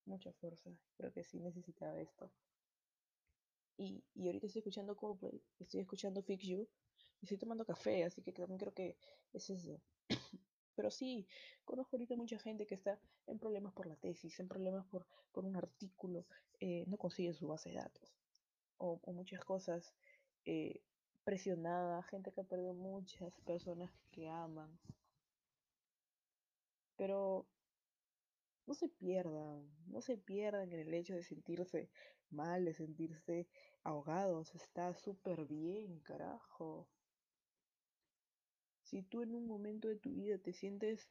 mucha 0.08 0.32
fuerza, 0.34 0.72
creo 0.96 1.12
que 1.12 1.24
sí 1.24 1.40
necesitaba 1.40 2.00
esto. 2.00 2.32
Y, 3.78 4.04
y 4.16 4.28
ahorita 4.28 4.48
estoy 4.48 4.60
escuchando 4.62 4.96
Coldplay, 4.96 5.42
estoy 5.60 5.82
escuchando 5.82 6.24
Fix 6.24 6.44
You, 6.46 6.68
estoy 7.22 7.38
tomando 7.38 7.66
café, 7.66 8.04
así 8.04 8.22
que 8.22 8.32
también 8.32 8.60
creo 8.60 8.74
que 8.74 8.98
es 9.34 9.50
eso. 9.50 9.80
Pero 10.76 10.92
sí, 10.92 11.28
conozco 11.66 11.96
ahorita 11.96 12.16
mucha 12.16 12.40
gente 12.40 12.66
que 12.66 12.76
está 12.76 13.00
en 13.28 13.40
problemas 13.40 13.74
por 13.74 13.88
la 13.88 13.96
tesis, 13.96 14.40
en 14.40 14.48
problemas 14.48 14.86
por, 14.88 15.06
por 15.32 15.46
un 15.46 15.56
artículo, 15.56 16.26
eh, 16.60 16.86
no 16.88 16.98
consigue 16.98 17.34
su 17.34 17.48
base 17.48 17.70
de 17.70 17.76
datos, 17.76 18.16
o, 18.78 19.00
o 19.04 19.14
muchas 19.14 19.44
cosas, 19.44 19.94
eh, 20.46 20.82
presionada, 21.24 22.02
gente 22.04 22.32
que 22.32 22.42
ha 22.42 22.46
perdido 22.46 22.74
muchas 22.74 23.34
personas 23.42 23.92
que 24.12 24.30
aman. 24.30 24.80
Pero 26.96 27.46
no 28.68 28.74
se 28.74 28.90
pierdan, 28.90 29.66
no 29.88 30.02
se 30.02 30.18
pierdan 30.18 30.72
en 30.74 30.80
el 30.82 30.94
hecho 30.94 31.16
de 31.16 31.24
sentirse 31.24 31.90
mal, 32.30 32.66
de 32.66 32.74
sentirse 32.74 33.48
ahogados, 33.84 34.54
está 34.56 34.94
súper 34.94 35.46
bien, 35.46 36.00
carajo. 36.02 36.90
Si 38.84 39.02
tú 39.04 39.22
en 39.22 39.34
un 39.34 39.48
momento 39.48 39.88
de 39.88 39.96
tu 39.96 40.14
vida 40.14 40.38
te 40.38 40.52
sientes 40.52 41.10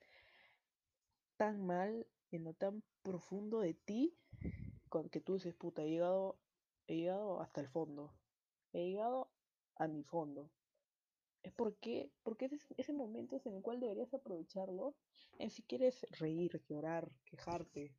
tan 1.37 1.65
mal, 1.67 2.07
en 2.31 2.45
lo 2.45 2.53
tan 2.53 2.83
profundo 3.03 3.61
de 3.61 3.75
ti, 3.75 4.19
con 4.89 5.09
que 5.09 5.21
tú 5.21 5.35
dices, 5.35 5.55
puta, 5.55 5.83
he 5.83 5.91
llegado, 5.91 6.39
he 6.87 6.97
llegado 6.97 7.41
hasta 7.41 7.61
el 7.61 7.69
fondo, 7.69 8.13
he 8.73 8.91
llegado 8.91 9.31
a 9.77 9.89
mi 9.89 10.03
fondo. 10.03 10.51
Es 11.43 11.53
porque, 11.53 12.11
porque 12.23 12.47
ese, 12.47 12.59
ese 12.77 12.93
momento 12.93 13.37
es 13.37 13.47
en 13.47 13.55
el 13.55 13.63
cual 13.63 13.81
deberías 13.81 14.13
aprovecharlo 14.13 14.97
en 15.39 15.51
si 15.51 15.63
quieres 15.63 16.07
reír, 16.19 16.61
llorar, 16.69 17.11
quejarte, 17.25 17.95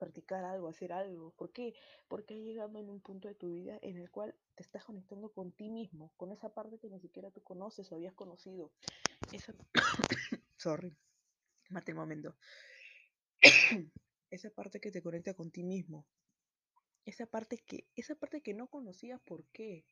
practicar 0.00 0.44
algo, 0.44 0.66
hacer 0.66 0.92
algo. 0.92 1.30
¿Por 1.36 1.52
qué? 1.52 1.74
Porque 2.08 2.34
has 2.34 2.40
llegado 2.40 2.76
en 2.78 2.90
un 2.90 3.00
punto 3.00 3.28
de 3.28 3.34
tu 3.34 3.52
vida 3.52 3.78
en 3.82 3.98
el 3.98 4.10
cual 4.10 4.34
te 4.56 4.62
estás 4.64 4.84
conectando 4.84 5.30
con 5.30 5.52
ti 5.52 5.68
mismo, 5.68 6.12
con 6.16 6.32
esa 6.32 6.52
parte 6.52 6.78
que 6.78 6.88
ni 6.88 6.98
siquiera 6.98 7.30
tú 7.30 7.42
conoces 7.42 7.92
o 7.92 7.94
habías 7.94 8.14
conocido. 8.14 8.72
Esa... 9.32 9.54
Sorry, 10.56 10.96
mate 11.68 11.92
el 11.92 11.96
momento. 11.96 12.34
esa 14.30 14.50
parte 14.50 14.80
que 14.80 14.90
te 14.90 15.02
conecta 15.02 15.34
con 15.34 15.50
ti 15.50 15.62
mismo. 15.62 16.06
Esa 17.04 17.26
parte 17.26 17.58
que, 17.58 17.86
esa 17.94 18.14
parte 18.14 18.42
que 18.42 18.54
no 18.54 18.68
conocías, 18.68 19.20
¿por 19.20 19.44
qué? 19.52 19.84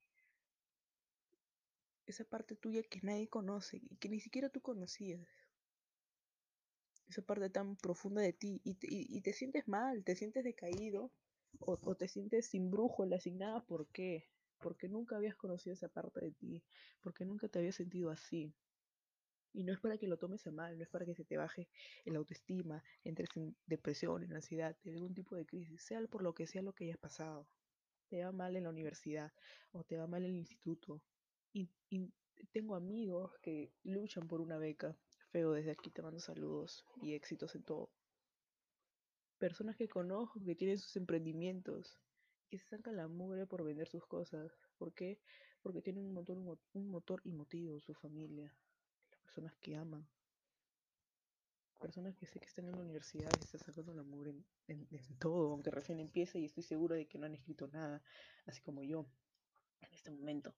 Esa 2.09 2.25
parte 2.25 2.57
tuya 2.57 2.83
que 2.83 3.01
nadie 3.03 3.29
conoce 3.29 3.77
y 3.91 3.97
que 3.97 4.09
ni 4.09 4.19
siquiera 4.19 4.49
tú 4.49 4.61
conocías 4.63 5.21
esa 7.09 7.23
parte 7.23 7.51
tan 7.51 7.77
profunda 7.77 8.23
de 8.23 8.33
ti 8.33 8.61
y 8.65 8.75
te, 8.75 8.87
y, 8.91 9.21
te 9.21 9.33
sientes 9.33 9.67
mal, 9.69 10.05
te 10.05 10.15
sientes 10.15 10.45
decaído 10.45 11.11
o, 11.59 11.79
o, 11.83 11.95
te 11.95 12.09
sientes 12.09 12.47
sin 12.47 12.71
brújula, 12.71 13.21
sin 13.21 13.39
nada, 13.39 13.65
¿por 13.65 13.87
qué? 13.89 14.29
Porque 14.59 14.89
nunca 14.89 15.17
habías 15.17 15.37
conocido 15.37 15.75
esa 15.75 15.89
parte 15.89 16.21
de 16.21 16.33
ti, 16.33 16.65
porque 17.01 17.25
nunca 17.25 17.49
te 17.49 17.59
habías 17.59 17.77
sentido 17.77 18.11
así. 18.11 18.55
Y 19.55 19.65
no 19.65 19.73
es 19.73 19.81
para 19.81 19.97
que 19.97 20.07
lo 20.07 20.19
tomes 20.19 20.47
a 20.47 20.51
mal, 20.51 20.77
no 20.77 20.85
es 20.85 20.91
para 20.91 21.07
que 21.07 21.15
se 21.15 21.25
te 21.25 21.37
baje 21.37 21.69
el 22.05 22.17
autoestima, 22.17 22.83
entres 23.05 23.31
en 23.37 23.57
depresión, 23.67 24.23
en 24.23 24.35
ansiedad, 24.35 24.77
en 24.85 24.95
algún 24.95 25.15
tipo 25.15 25.37
de 25.37 25.47
crisis, 25.47 25.83
sea 25.83 26.01
por 26.07 26.23
lo 26.23 26.35
que 26.35 26.47
sea 26.47 26.63
lo 26.63 26.75
que 26.75 26.85
hayas 26.85 26.99
pasado. 26.99 27.49
Te 28.09 28.25
va 28.25 28.33
mal 28.33 28.57
en 28.57 28.65
la 28.65 28.71
universidad 28.71 29.33
o 29.73 29.85
te 29.85 29.97
va 29.97 30.07
mal 30.07 30.25
en 30.25 30.33
el 30.33 30.37
instituto. 30.37 31.03
Y, 31.53 31.71
tengo 32.53 32.77
amigos 32.77 33.37
que 33.43 33.73
luchan 33.83 34.29
por 34.29 34.41
una 34.41 34.59
beca 34.59 34.97
Feo, 35.31 35.53
desde 35.53 35.73
aquí 35.73 35.91
te 35.91 36.03
mando 36.03 36.21
saludos 36.21 36.87
y 37.03 37.15
éxitos 37.15 37.55
en 37.55 37.63
todo. 37.63 37.91
Personas 39.39 39.77
que 39.77 39.89
conozco 39.89 40.43
que 40.43 40.55
tienen 40.55 40.79
sus 40.79 40.97
emprendimientos, 40.97 42.01
que 42.49 42.59
se 42.59 42.67
sacan 42.69 42.97
la 42.97 43.09
mugre 43.09 43.47
por 43.47 43.63
vender 43.63 43.89
sus 43.89 44.07
cosas. 44.07 44.51
¿Por 44.79 44.95
qué? 44.95 45.21
Porque 45.63 45.83
tienen 45.83 46.07
un 46.07 46.15
motor, 46.15 46.59
un 46.73 46.91
motor 46.91 47.21
y 47.25 47.33
motivo, 47.33 47.79
su 47.81 47.95
familia, 47.95 48.55
las 49.11 49.21
personas 49.21 49.55
que 49.57 49.77
aman. 49.77 50.09
Personas 51.79 52.17
que 52.17 52.27
sé 52.27 52.41
que 52.41 52.47
están 52.47 52.67
en 52.67 52.73
la 52.73 52.83
universidad 52.83 53.31
y 53.39 53.45
están 53.45 53.61
sacando 53.61 53.93
la 53.93 54.03
mugre 54.03 54.31
en, 54.31 54.47
en, 54.67 54.89
en 54.91 55.19
todo, 55.19 55.53
aunque 55.53 55.71
recién 55.71 56.01
empiece 56.01 56.39
y 56.39 56.47
estoy 56.47 56.63
segura 56.63 56.97
de 56.97 57.07
que 57.07 57.19
no 57.19 57.27
han 57.27 57.35
escrito 57.35 57.69
nada, 57.69 58.03
así 58.47 58.63
como 58.63 58.83
yo, 58.83 59.07
en 59.81 59.93
este 59.93 60.11
momento 60.11 60.55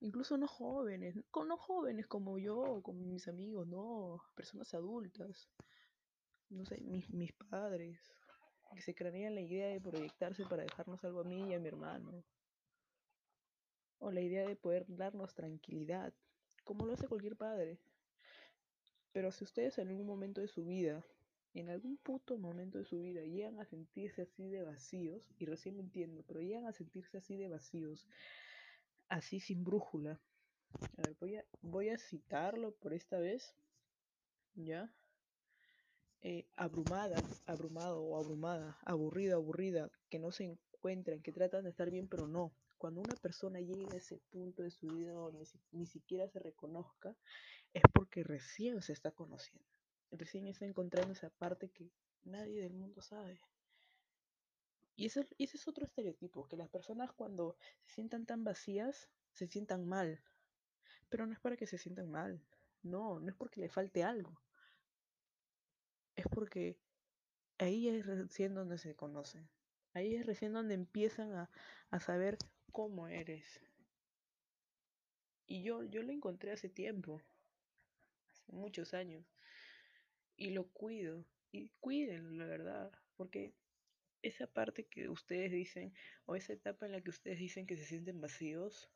incluso 0.00 0.36
no 0.36 0.48
jóvenes, 0.48 1.16
no 1.16 1.56
jóvenes 1.56 2.06
como 2.06 2.38
yo, 2.38 2.80
como 2.82 3.04
mis 3.04 3.28
amigos, 3.28 3.66
no, 3.66 4.22
personas 4.34 4.72
adultas, 4.74 5.48
no 6.48 6.64
sé, 6.64 6.80
mis, 6.80 7.08
mis 7.10 7.32
padres, 7.32 8.00
que 8.74 8.82
se 8.82 8.94
crearían 8.94 9.34
la 9.34 9.40
idea 9.40 9.68
de 9.68 9.80
proyectarse 9.80 10.44
para 10.46 10.62
dejarnos 10.62 11.02
algo 11.04 11.20
a 11.20 11.24
mí 11.24 11.50
y 11.50 11.54
a 11.54 11.60
mi 11.60 11.68
hermano, 11.68 12.24
o 13.98 14.10
la 14.10 14.20
idea 14.20 14.46
de 14.46 14.56
poder 14.56 14.84
darnos 14.88 15.34
tranquilidad, 15.34 16.12
como 16.64 16.86
lo 16.86 16.94
hace 16.94 17.08
cualquier 17.08 17.36
padre. 17.36 17.78
Pero 19.12 19.32
si 19.32 19.44
ustedes 19.44 19.76
en 19.78 19.88
algún 19.88 20.06
momento 20.06 20.40
de 20.40 20.48
su 20.48 20.64
vida 20.64 21.04
en 21.54 21.68
algún 21.68 21.96
puto 21.96 22.38
momento 22.38 22.78
de 22.78 22.84
su 22.84 23.00
vida 23.00 23.22
llegan 23.22 23.58
a 23.58 23.64
sentirse 23.64 24.22
así 24.22 24.48
de 24.48 24.62
vacíos, 24.62 25.22
y 25.38 25.46
recién 25.46 25.76
me 25.76 25.82
entiendo, 25.82 26.22
pero 26.26 26.40
llegan 26.40 26.66
a 26.66 26.72
sentirse 26.72 27.18
así 27.18 27.36
de 27.36 27.48
vacíos, 27.48 28.06
así 29.10 29.40
sin 29.40 29.62
brújula. 29.64 30.18
A 30.96 31.02
ver, 31.02 31.16
voy 31.20 31.36
a, 31.36 31.44
voy 31.60 31.88
a 31.90 31.98
citarlo 31.98 32.72
por 32.76 32.94
esta 32.94 33.18
vez, 33.18 33.54
¿ya? 34.54 34.90
Eh, 36.22 36.46
abrumada, 36.56 37.16
abrumado 37.46 38.02
o 38.02 38.16
abrumada, 38.16 38.78
aburrida, 38.84 39.34
aburrida, 39.34 39.90
que 40.08 40.18
no 40.18 40.30
se 40.30 40.44
encuentran, 40.44 41.22
que 41.22 41.32
tratan 41.32 41.64
de 41.64 41.70
estar 41.70 41.90
bien, 41.90 42.08
pero 42.08 42.26
no. 42.26 42.52
Cuando 42.78 43.00
una 43.00 43.16
persona 43.16 43.60
llega 43.60 43.92
a 43.92 43.98
ese 43.98 44.18
punto 44.30 44.62
de 44.62 44.70
su 44.70 44.86
vida 44.86 45.12
donde 45.12 45.46
ni 45.72 45.86
siquiera 45.86 46.28
se 46.28 46.38
reconozca, 46.38 47.14
es 47.74 47.82
porque 47.92 48.22
recién 48.22 48.80
se 48.80 48.92
está 48.92 49.10
conociendo. 49.10 49.66
Recién 50.12 50.46
está 50.46 50.64
encontrando 50.64 51.12
esa 51.12 51.30
parte 51.30 51.68
que 51.70 51.90
nadie 52.24 52.62
del 52.62 52.74
mundo 52.74 53.02
sabe. 53.02 53.40
Y 55.00 55.06
ese, 55.06 55.26
ese 55.38 55.56
es 55.56 55.66
otro 55.66 55.86
estereotipo, 55.86 56.46
que 56.46 56.58
las 56.58 56.68
personas 56.68 57.10
cuando 57.12 57.56
se 57.86 57.94
sientan 57.94 58.26
tan 58.26 58.44
vacías, 58.44 59.08
se 59.32 59.46
sientan 59.46 59.88
mal. 59.88 60.22
Pero 61.08 61.24
no 61.24 61.32
es 61.32 61.40
para 61.40 61.56
que 61.56 61.66
se 61.66 61.78
sientan 61.78 62.10
mal. 62.10 62.44
No, 62.82 63.18
no 63.18 63.30
es 63.30 63.34
porque 63.34 63.62
le 63.62 63.70
falte 63.70 64.04
algo. 64.04 64.38
Es 66.16 66.26
porque 66.28 66.76
ahí 67.56 67.88
es 67.88 68.04
recién 68.04 68.52
donde 68.52 68.76
se 68.76 68.94
conocen. 68.94 69.48
Ahí 69.94 70.16
es 70.16 70.26
recién 70.26 70.52
donde 70.52 70.74
empiezan 70.74 71.32
a, 71.32 71.50
a 71.88 71.98
saber 71.98 72.36
cómo 72.70 73.08
eres. 73.08 73.58
Y 75.46 75.62
yo, 75.62 75.82
yo 75.82 76.02
lo 76.02 76.12
encontré 76.12 76.52
hace 76.52 76.68
tiempo, 76.68 77.22
hace 78.28 78.52
muchos 78.52 78.92
años. 78.92 79.24
Y 80.36 80.50
lo 80.50 80.68
cuido. 80.68 81.24
Y 81.52 81.70
cuídenlo, 81.80 82.32
la 82.32 82.44
verdad. 82.44 82.92
Porque 83.16 83.54
esa 84.22 84.46
parte 84.46 84.86
que 84.86 85.08
ustedes 85.08 85.52
dicen, 85.52 85.94
o 86.26 86.36
esa 86.36 86.52
etapa 86.52 86.86
en 86.86 86.92
la 86.92 87.00
que 87.00 87.10
ustedes 87.10 87.38
dicen 87.38 87.66
que 87.66 87.76
se 87.76 87.84
sienten 87.84 88.20
vacíos, 88.20 88.90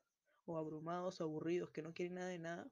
o 0.47 0.59
abrumados, 0.59 1.21
o 1.21 1.25
aburridos, 1.25 1.71
que 1.71 1.83
no 1.83 1.95
quieren 1.95 2.14
nada 2.14 2.28
de 2.28 2.38
nada, 2.38 2.71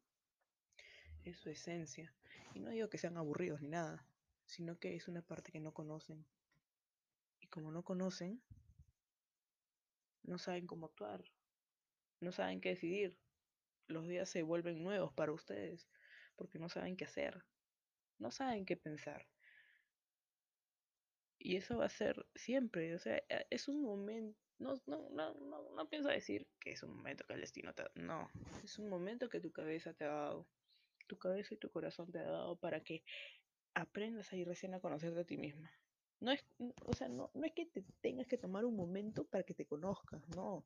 es 1.24 1.36
su 1.38 1.50
esencia. 1.50 2.14
Y 2.54 2.60
no 2.60 2.70
digo 2.70 2.88
que 2.90 2.98
sean 2.98 3.16
aburridos 3.16 3.62
ni 3.62 3.68
nada, 3.68 4.06
sino 4.44 4.78
que 4.78 4.94
es 4.94 5.08
una 5.08 5.22
parte 5.22 5.52
que 5.52 5.60
no 5.60 5.72
conocen. 5.72 6.26
Y 7.40 7.46
como 7.48 7.72
no 7.72 7.82
conocen, 7.82 8.42
no 10.22 10.38
saben 10.38 10.66
cómo 10.66 10.86
actuar, 10.86 11.24
no 12.20 12.32
saben 12.32 12.60
qué 12.60 12.70
decidir. 12.70 13.18
Los 13.88 14.06
días 14.06 14.28
se 14.28 14.42
vuelven 14.42 14.82
nuevos 14.82 15.12
para 15.12 15.32
ustedes, 15.32 15.88
porque 16.36 16.58
no 16.58 16.68
saben 16.68 16.96
qué 16.96 17.04
hacer, 17.04 17.44
no 18.18 18.30
saben 18.30 18.64
qué 18.64 18.76
pensar. 18.76 19.26
Y 21.44 21.56
eso 21.56 21.78
va 21.78 21.86
a 21.86 21.88
ser 21.88 22.24
siempre, 22.36 22.94
o 22.94 23.00
sea, 23.00 23.16
e, 23.28 23.46
es 23.50 23.66
un 23.66 23.82
momento, 23.82 24.38
no, 24.60 24.74
no, 24.86 25.10
no, 25.10 25.34
no, 25.34 25.74
no 25.74 25.88
pienso 25.88 26.08
decir 26.08 26.46
que 26.60 26.70
es 26.70 26.82
un 26.84 26.94
momento 26.94 27.24
que 27.26 27.34
el 27.34 27.40
destino 27.40 27.74
te 27.74 27.82
no, 27.96 28.30
es 28.62 28.78
un 28.78 28.88
momento 28.88 29.28
que 29.28 29.40
tu 29.40 29.50
cabeza 29.50 29.92
te 29.92 30.04
ha 30.04 30.12
dado, 30.12 30.46
tu 31.08 31.18
cabeza 31.18 31.54
y 31.54 31.56
tu 31.56 31.68
corazón 31.68 32.12
te 32.12 32.20
ha 32.20 32.30
dado 32.30 32.54
para 32.56 32.84
que 32.84 33.02
aprendas 33.74 34.32
a 34.32 34.36
ir 34.36 34.46
recién 34.46 34.74
a 34.74 34.80
conocerte 34.80 35.20
a 35.20 35.24
ti 35.24 35.36
misma. 35.36 35.68
No 36.20 36.30
es, 36.30 36.44
o 36.86 36.94
sea, 36.94 37.08
no, 37.08 37.32
no 37.34 37.44
es 37.44 37.52
que 37.52 37.66
te 37.66 37.84
tengas 38.00 38.28
que 38.28 38.38
tomar 38.38 38.64
un 38.64 38.76
momento 38.76 39.24
para 39.24 39.42
que 39.42 39.54
te 39.54 39.66
conozcas, 39.66 40.22
no. 40.36 40.64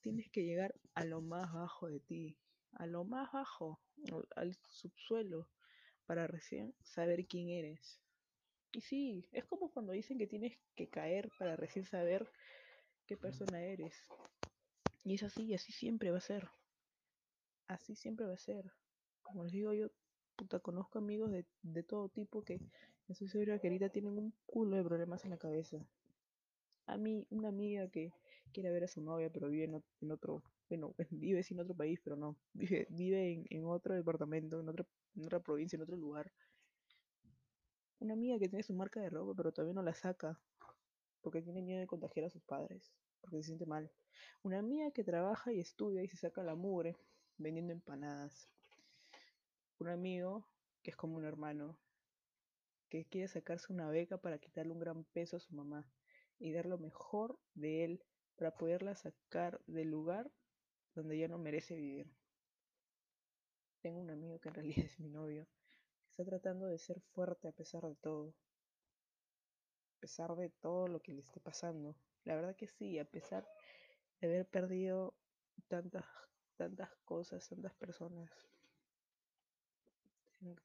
Tienes 0.00 0.28
que 0.30 0.42
llegar 0.42 0.74
a 0.94 1.04
lo 1.04 1.20
más 1.20 1.52
bajo 1.52 1.86
de 1.86 2.00
ti, 2.00 2.36
a 2.72 2.86
lo 2.86 3.04
más 3.04 3.30
bajo, 3.30 3.80
al 4.34 4.56
subsuelo, 4.68 5.48
para 6.06 6.26
recién 6.26 6.74
saber 6.82 7.26
quién 7.26 7.50
eres. 7.50 8.00
Y 8.72 8.80
sí, 8.80 9.28
es 9.32 9.44
como 9.44 9.72
cuando 9.72 9.92
dicen 9.92 10.18
que 10.18 10.28
tienes 10.28 10.56
que 10.76 10.88
caer 10.88 11.30
para 11.36 11.56
recién 11.56 11.84
saber 11.84 12.30
qué 13.06 13.16
persona 13.16 13.62
eres. 13.62 13.94
Y 15.04 15.14
es 15.14 15.22
así, 15.22 15.54
así 15.54 15.72
siempre 15.72 16.10
va 16.10 16.18
a 16.18 16.20
ser. 16.20 16.50
Así 17.68 17.94
siempre 17.94 18.26
va 18.26 18.34
a 18.34 18.38
ser. 18.38 18.72
Como 19.22 19.44
les 19.44 19.52
digo 19.52 19.72
yo, 19.72 19.88
puta, 20.36 20.58
conozco 20.58 20.98
amigos 20.98 21.30
de, 21.30 21.46
de 21.62 21.82
todo 21.84 22.08
tipo 22.08 22.42
que 22.42 22.60
estoy 23.08 23.28
segura 23.28 23.60
que 23.60 23.68
ahorita 23.68 23.88
tienen 23.90 24.18
un 24.18 24.34
culo 24.46 24.76
de 24.76 24.82
problemas 24.84 25.24
en 25.24 25.30
la 25.30 25.38
cabeza. 25.38 25.86
A 26.86 26.96
mí, 26.96 27.26
una 27.30 27.48
amiga 27.48 27.88
que 27.90 28.12
quiere 28.52 28.70
ver 28.70 28.84
a 28.84 28.88
su 28.88 29.00
novia, 29.02 29.30
pero 29.30 29.48
vive 29.50 29.64
en, 29.64 29.84
en 30.00 30.10
otro, 30.10 30.42
bueno, 30.68 30.94
vive 31.10 31.44
en 31.48 31.60
otro 31.60 31.74
país, 31.74 32.00
pero 32.02 32.16
no, 32.16 32.36
vive, 32.54 32.86
vive 32.90 33.32
en, 33.32 33.46
en 33.50 33.64
otro 33.66 33.94
departamento, 33.94 34.60
en, 34.60 34.68
otro, 34.68 34.86
en 35.14 35.24
otra 35.24 35.40
provincia, 35.40 35.76
en 35.76 35.82
otro 35.82 35.96
lugar. 35.96 36.32
Una 38.00 38.14
amiga 38.14 38.38
que 38.38 38.48
tiene 38.48 38.62
su 38.62 38.74
marca 38.74 39.00
de 39.00 39.10
ropa, 39.10 39.34
pero 39.36 39.52
todavía 39.52 39.74
no 39.74 39.82
la 39.82 39.94
saca, 39.94 40.38
porque 41.22 41.42
tiene 41.42 41.62
miedo 41.62 41.80
de 41.80 41.86
contagiar 41.86 42.26
a 42.26 42.30
sus 42.30 42.42
padres, 42.42 42.92
porque 43.20 43.38
se 43.38 43.44
siente 43.44 43.66
mal. 43.66 43.90
Una 44.42 44.58
amiga 44.58 44.90
que 44.90 45.04
trabaja 45.04 45.52
y 45.52 45.60
estudia 45.60 46.02
y 46.02 46.08
se 46.08 46.16
saca 46.16 46.42
la 46.42 46.54
mugre 46.54 46.96
vendiendo 47.38 47.72
empanadas 47.72 48.48
un 49.78 49.88
amigo 49.88 50.48
que 50.82 50.90
es 50.90 50.96
como 50.96 51.16
un 51.16 51.24
hermano, 51.24 51.76
que 52.88 53.04
quiere 53.04 53.28
sacarse 53.28 53.72
una 53.72 53.90
beca 53.90 54.18
para 54.18 54.38
quitarle 54.38 54.72
un 54.72 54.78
gran 54.78 55.04
peso 55.04 55.36
a 55.36 55.40
su 55.40 55.54
mamá 55.54 55.86
y 56.38 56.52
dar 56.52 56.66
lo 56.66 56.78
mejor 56.78 57.38
de 57.54 57.84
él 57.84 58.04
para 58.36 58.56
poderla 58.56 58.94
sacar 58.94 59.60
del 59.66 59.90
lugar 59.90 60.30
donde 60.94 61.18
ya 61.18 61.28
no 61.28 61.38
merece 61.38 61.74
vivir. 61.74 62.10
Tengo 63.82 64.00
un 64.00 64.10
amigo 64.10 64.38
que 64.38 64.48
en 64.48 64.54
realidad 64.54 64.84
es 64.86 65.00
mi 65.00 65.08
novio, 65.08 65.46
está 66.16 66.24
tratando 66.24 66.66
de 66.66 66.78
ser 66.78 66.98
fuerte 67.12 67.46
a 67.46 67.52
pesar 67.52 67.82
de 67.82 67.94
todo, 67.96 68.30
a 69.96 70.00
pesar 70.00 70.34
de 70.34 70.48
todo 70.48 70.88
lo 70.88 71.02
que 71.02 71.12
le 71.12 71.20
esté 71.20 71.40
pasando. 71.40 71.94
La 72.24 72.34
verdad 72.34 72.56
que 72.56 72.66
sí, 72.66 72.98
a 72.98 73.04
pesar 73.04 73.46
de 74.18 74.28
haber 74.28 74.48
perdido 74.48 75.14
tantas, 75.68 76.06
tantas 76.56 76.88
cosas, 77.04 77.46
tantas 77.46 77.74
personas, 77.74 78.30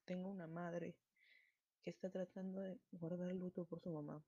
tengo 0.06 0.30
una 0.30 0.46
madre 0.46 0.96
que 1.82 1.90
está 1.90 2.08
tratando 2.08 2.62
de 2.62 2.80
guardar 2.90 3.34
luto 3.34 3.66
por 3.66 3.78
su 3.78 3.90
mamá 3.90 4.24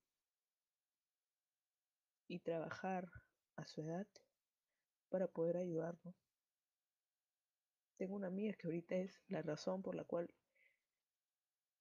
y 2.29 2.41
trabajar 2.41 3.11
a 3.57 3.67
su 3.67 3.81
edad 3.81 4.07
para 5.09 5.27
poder 5.27 5.57
ayudarlo. 5.57 6.15
Tengo 7.97 8.15
una 8.15 8.27
amiga 8.27 8.53
que 8.59 8.67
ahorita 8.67 8.97
es 8.97 9.23
la 9.29 9.41
razón 9.41 9.81
por 9.81 9.95
la 9.95 10.05
cual 10.05 10.29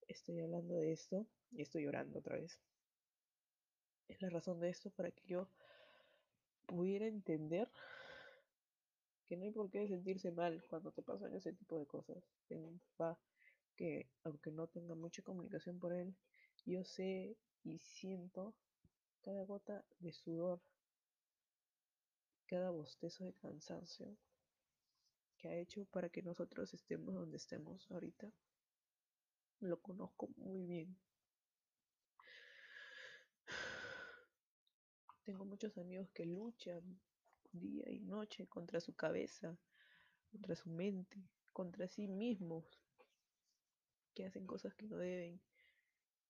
estoy 0.08 0.40
hablando 0.40 0.76
de 0.76 0.92
esto 0.92 1.26
y 1.52 1.62
estoy 1.62 1.84
llorando 1.84 2.18
otra 2.18 2.36
vez. 2.36 2.58
Es 4.08 4.20
la 4.22 4.30
razón 4.30 4.60
de 4.60 4.68
esto 4.68 4.90
para 4.90 5.10
que 5.10 5.24
yo 5.26 5.48
pudiera 6.66 7.06
entender 7.06 7.70
que 9.26 9.36
no 9.36 9.44
hay 9.44 9.50
por 9.50 9.70
qué 9.70 9.86
sentirse 9.88 10.30
mal 10.30 10.62
cuando 10.68 10.92
te 10.92 11.02
pasan 11.02 11.34
ese 11.34 11.52
tipo 11.52 11.78
de 11.78 11.86
cosas. 11.86 12.22
Tengo 12.48 12.68
un 12.68 12.80
papá 12.96 13.18
que 13.76 14.08
aunque 14.22 14.50
no 14.50 14.66
tenga 14.66 14.94
mucha 14.94 15.22
comunicación 15.22 15.78
por 15.78 15.92
él, 15.92 16.14
yo 16.66 16.84
sé 16.84 17.36
y 17.64 17.78
siento 17.78 18.54
cada 19.22 19.44
gota 19.44 19.84
de 20.00 20.12
sudor, 20.12 20.60
cada 22.46 22.70
bostezo 22.70 23.24
de 23.24 23.32
cansancio 23.32 24.16
que 25.38 25.48
ha 25.48 25.56
hecho 25.56 25.84
para 25.86 26.08
que 26.08 26.22
nosotros 26.22 26.72
estemos 26.74 27.14
donde 27.14 27.38
estemos 27.38 27.90
ahorita. 27.90 28.30
Lo 29.60 29.80
conozco 29.80 30.28
muy 30.36 30.62
bien. 30.64 30.96
Tengo 35.24 35.44
muchos 35.44 35.78
amigos 35.78 36.10
que 36.10 36.26
luchan 36.26 37.00
día 37.52 37.90
y 37.90 38.00
noche 38.00 38.46
contra 38.46 38.80
su 38.80 38.94
cabeza, 38.94 39.56
contra 40.30 40.54
su 40.54 40.68
mente, 40.68 41.22
contra 41.52 41.88
sí 41.88 42.08
mismos, 42.08 42.64
que 44.14 44.26
hacen 44.26 44.46
cosas 44.46 44.74
que 44.74 44.86
no 44.86 44.96
deben 44.96 45.40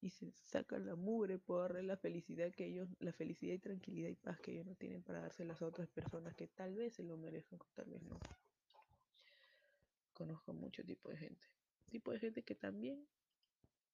y 0.00 0.10
se 0.10 0.30
sacan 0.32 0.86
la 0.86 0.96
mugre 0.96 1.38
por 1.38 1.62
darle 1.62 1.82
la 1.82 1.96
felicidad 1.96 2.52
que 2.52 2.66
ellos, 2.66 2.88
la 2.98 3.12
felicidad 3.12 3.54
y 3.54 3.58
tranquilidad 3.58 4.10
y 4.10 4.16
paz 4.16 4.38
que 4.38 4.52
ellos 4.52 4.66
no 4.66 4.74
tienen 4.74 5.02
para 5.02 5.20
dárselas 5.20 5.62
a 5.62 5.66
otras 5.66 5.88
personas 5.88 6.34
que 6.34 6.46
tal 6.46 6.74
vez 6.74 6.94
se 6.94 7.02
lo 7.02 7.16
merezcan, 7.16 7.58
tal 7.74 7.86
vez 7.86 8.02
no. 8.02 8.18
Conozco 10.12 10.52
mucho 10.52 10.84
tipo 10.84 11.08
de 11.08 11.16
gente, 11.16 11.46
tipo 11.94 12.10
de 12.10 12.18
gente 12.18 12.42
que 12.42 12.56
también 12.56 13.06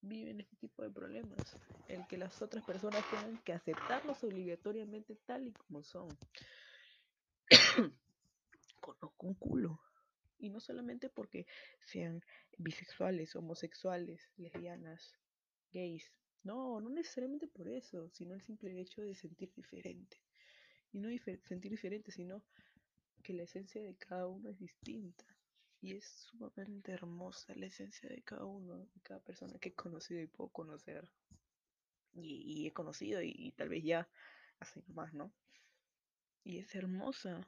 vive 0.00 0.30
en 0.30 0.40
este 0.40 0.56
tipo 0.56 0.82
de 0.82 0.90
problemas, 0.90 1.54
el 1.86 2.06
que 2.06 2.16
las 2.16 2.40
otras 2.40 2.64
personas 2.64 3.04
tengan 3.10 3.36
que 3.44 3.52
aceptarlos 3.52 4.24
obligatoriamente 4.24 5.16
tal 5.26 5.46
y 5.46 5.52
como 5.52 5.82
son. 5.82 6.08
Conozco 8.80 9.26
un 9.26 9.34
culo 9.34 9.78
y 10.38 10.48
no 10.48 10.60
solamente 10.60 11.10
porque 11.10 11.46
sean 11.84 12.24
bisexuales, 12.56 13.36
homosexuales, 13.36 14.26
lesbianas, 14.38 15.12
gays. 15.70 16.10
No, 16.42 16.80
no 16.80 16.88
necesariamente 16.88 17.48
por 17.48 17.68
eso, 17.68 18.08
sino 18.08 18.32
el 18.32 18.40
simple 18.40 18.80
hecho 18.80 19.02
de 19.02 19.14
sentir 19.14 19.52
diferente. 19.54 20.16
Y 20.90 21.00
no 21.00 21.10
sentir 21.46 21.70
diferente, 21.70 22.10
sino 22.10 22.42
que 23.22 23.34
la 23.34 23.42
esencia 23.42 23.82
de 23.82 23.94
cada 23.96 24.26
uno 24.26 24.48
es 24.48 24.58
distinta. 24.58 25.26
Y 25.80 25.94
es 25.96 26.04
sumamente 26.04 26.92
hermosa 26.92 27.54
la 27.54 27.66
esencia 27.66 28.08
de 28.08 28.22
cada 28.22 28.44
uno, 28.44 28.78
de 28.78 29.00
cada 29.02 29.20
persona 29.20 29.58
que 29.58 29.70
he 29.70 29.74
conocido 29.74 30.20
y 30.20 30.26
puedo 30.26 30.50
conocer. 30.50 31.08
y, 32.12 32.66
he 32.66 32.72
conocido 32.72 33.22
y, 33.22 33.52
tal 33.52 33.68
vez 33.68 33.84
ya 33.84 34.08
así 34.58 34.82
más, 34.88 35.14
¿no? 35.14 35.32
Y 36.44 36.58
es 36.58 36.74
hermosa, 36.74 37.46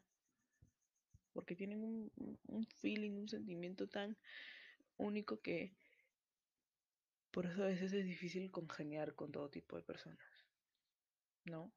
porque 1.33 1.57
tienen 1.57 1.83
un, 1.83 2.39
un 2.47 2.67
feeling, 2.81 3.13
un 3.13 3.29
sentimiento 3.29 3.89
tan 3.89 4.17
único 4.99 5.41
que 5.41 5.75
por 7.33 7.47
eso 7.47 7.63
a 7.63 7.67
veces 7.67 7.93
es 7.93 8.05
difícil 8.05 8.51
congeniar 8.51 9.15
con 9.15 9.33
todo 9.33 9.49
tipo 9.49 9.77
de 9.77 9.83
personas, 9.83 10.47
¿no? 11.45 11.73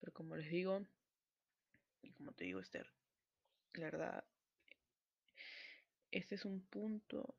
Pero 0.00 0.12
como 0.12 0.36
les 0.36 0.50
digo, 0.50 0.84
y 2.02 2.12
como 2.12 2.32
te 2.32 2.44
digo, 2.44 2.60
Esther, 2.60 2.92
la 3.74 3.84
verdad, 3.84 4.24
este 6.10 6.34
es 6.34 6.44
un 6.44 6.60
punto 6.60 7.34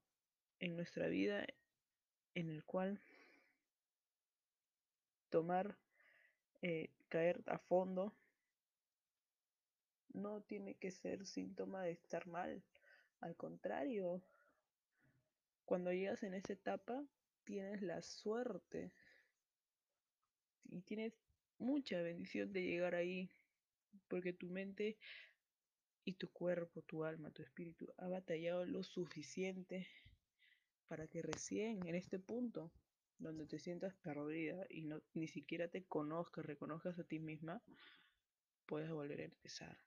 en 0.59 0.75
nuestra 0.75 1.07
vida 1.07 1.45
en 2.33 2.49
el 2.49 2.63
cual 2.63 2.99
tomar, 5.29 5.77
eh, 6.61 6.89
caer 7.09 7.43
a 7.47 7.57
fondo, 7.57 8.13
no 10.13 10.41
tiene 10.41 10.75
que 10.75 10.91
ser 10.91 11.25
síntoma 11.25 11.83
de 11.83 11.91
estar 11.91 12.27
mal. 12.27 12.63
Al 13.21 13.35
contrario, 13.35 14.21
cuando 15.65 15.91
llegas 15.91 16.23
en 16.23 16.33
esa 16.33 16.53
etapa, 16.53 17.03
tienes 17.43 17.81
la 17.81 18.01
suerte 18.01 18.91
y 20.69 20.81
tienes 20.81 21.13
mucha 21.59 22.01
bendición 22.01 22.53
de 22.53 22.63
llegar 22.63 22.95
ahí, 22.95 23.29
porque 24.07 24.33
tu 24.33 24.47
mente 24.47 24.97
y 26.07 26.13
tu 26.13 26.29
cuerpo, 26.29 26.81
tu 26.83 27.03
alma, 27.03 27.31
tu 27.31 27.43
espíritu 27.43 27.93
ha 27.97 28.07
batallado 28.07 28.65
lo 28.65 28.81
suficiente 28.81 29.85
para 30.87 31.05
que 31.09 31.21
recién 31.21 31.85
en 31.85 31.95
este 31.95 32.17
punto 32.17 32.71
donde 33.19 33.45
te 33.45 33.59
sientas 33.59 33.93
perdida 33.95 34.65
y 34.69 34.83
no, 34.83 35.01
ni 35.13 35.27
siquiera 35.27 35.67
te 35.67 35.83
conozcas, 35.83 36.45
reconozcas 36.45 36.97
a 36.97 37.03
ti 37.03 37.19
misma, 37.19 37.61
puedes 38.65 38.89
volver 38.89 39.19
a 39.19 39.25
empezar. 39.25 39.77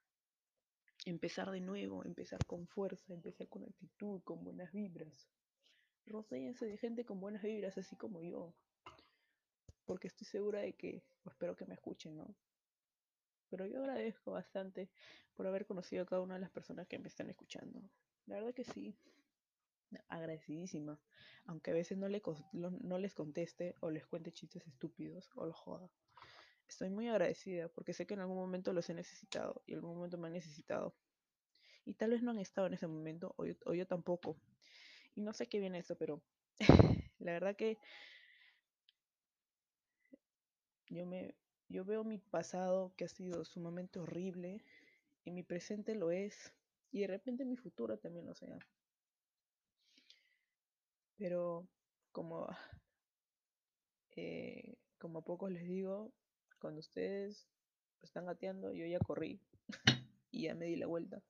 Empezar 1.07 1.49
de 1.49 1.59
nuevo, 1.59 2.05
empezar 2.05 2.45
con 2.45 2.67
fuerza, 2.67 3.15
empezar 3.15 3.47
con 3.47 3.63
actitud, 3.63 4.21
con 4.21 4.43
buenas 4.43 4.71
vibras. 4.71 5.27
Rodéense 6.05 6.67
de 6.67 6.77
gente 6.77 7.03
con 7.03 7.19
buenas 7.19 7.41
vibras, 7.41 7.79
así 7.79 7.95
como 7.95 8.21
yo. 8.21 8.53
Porque 9.85 10.05
estoy 10.05 10.27
segura 10.27 10.59
de 10.59 10.73
que, 10.73 11.03
espero 11.25 11.55
que 11.55 11.65
me 11.65 11.73
escuchen, 11.73 12.15
¿no? 12.15 12.35
Pero 13.51 13.67
yo 13.67 13.79
agradezco 13.79 14.31
bastante 14.31 14.89
por 15.35 15.45
haber 15.45 15.65
conocido 15.67 16.03
a 16.03 16.05
cada 16.07 16.21
una 16.21 16.35
de 16.35 16.39
las 16.39 16.49
personas 16.49 16.87
que 16.87 16.97
me 16.97 17.09
están 17.09 17.29
escuchando. 17.29 17.81
La 18.25 18.35
verdad 18.35 18.53
que 18.53 18.63
sí, 18.63 18.95
agradecidísima. 20.07 20.99
Aunque 21.45 21.71
a 21.71 21.73
veces 21.73 21.97
no, 21.97 22.07
no 22.53 22.97
les 22.97 23.13
conteste 23.13 23.75
o 23.81 23.91
les 23.91 24.05
cuente 24.07 24.31
chistes 24.31 24.65
estúpidos 24.65 25.29
o 25.35 25.45
lo 25.45 25.53
joda. 25.53 25.91
Estoy 26.65 26.89
muy 26.89 27.09
agradecida 27.09 27.67
porque 27.67 27.93
sé 27.93 28.07
que 28.07 28.13
en 28.13 28.21
algún 28.21 28.37
momento 28.37 28.71
los 28.71 28.89
he 28.89 28.93
necesitado 28.93 29.61
y 29.65 29.73
en 29.73 29.79
algún 29.79 29.95
momento 29.95 30.17
me 30.17 30.27
han 30.27 30.33
necesitado. 30.33 30.95
Y 31.83 31.95
tal 31.95 32.11
vez 32.11 32.23
no 32.23 32.31
han 32.31 32.39
estado 32.39 32.67
en 32.67 32.75
ese 32.75 32.87
momento 32.87 33.33
o 33.37 33.45
yo, 33.45 33.55
yo 33.73 33.85
tampoco. 33.85 34.37
Y 35.15 35.21
no 35.21 35.33
sé 35.33 35.47
qué 35.47 35.59
viene 35.59 35.79
eso, 35.79 35.97
pero 35.97 36.21
la 37.19 37.33
verdad 37.33 37.57
que 37.57 37.77
yo 40.87 41.05
me 41.05 41.35
yo 41.71 41.85
veo 41.85 42.03
mi 42.03 42.17
pasado 42.17 42.93
que 42.97 43.05
ha 43.05 43.07
sido 43.07 43.45
sumamente 43.45 43.99
horrible 43.99 44.63
y 45.23 45.31
mi 45.31 45.43
presente 45.43 45.95
lo 45.95 46.11
es 46.11 46.53
y 46.91 47.01
de 47.01 47.07
repente 47.07 47.45
mi 47.45 47.55
futuro 47.55 47.97
también 47.97 48.25
lo 48.25 48.35
sea. 48.35 48.59
Pero 51.17 51.67
como, 52.11 52.47
eh, 54.15 54.75
como 54.97 55.19
a 55.19 55.21
pocos 55.23 55.51
les 55.51 55.63
digo, 55.63 56.11
cuando 56.59 56.79
ustedes 56.79 57.47
están 58.01 58.25
gateando, 58.25 58.73
yo 58.73 58.85
ya 58.85 58.99
corrí 58.99 59.39
y 60.31 60.43
ya 60.43 60.55
me 60.55 60.65
di 60.65 60.75
la 60.75 60.87
vuelta. 60.87 61.21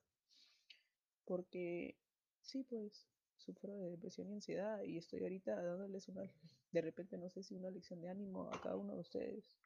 Porque 1.24 1.96
sí, 2.40 2.64
pues 2.64 3.06
sufro 3.36 3.76
de 3.76 3.90
depresión 3.90 4.30
y 4.30 4.34
ansiedad 4.34 4.82
y 4.82 4.98
estoy 4.98 5.22
ahorita 5.22 5.60
dándoles 5.62 6.08
una, 6.08 6.22
de 6.72 6.80
repente 6.80 7.16
no 7.18 7.28
sé 7.28 7.42
si 7.42 7.54
una 7.54 7.70
lección 7.70 8.00
de 8.00 8.08
ánimo 8.08 8.48
a 8.50 8.60
cada 8.60 8.76
uno 8.76 8.94
de 8.94 9.00
ustedes. 9.00 9.56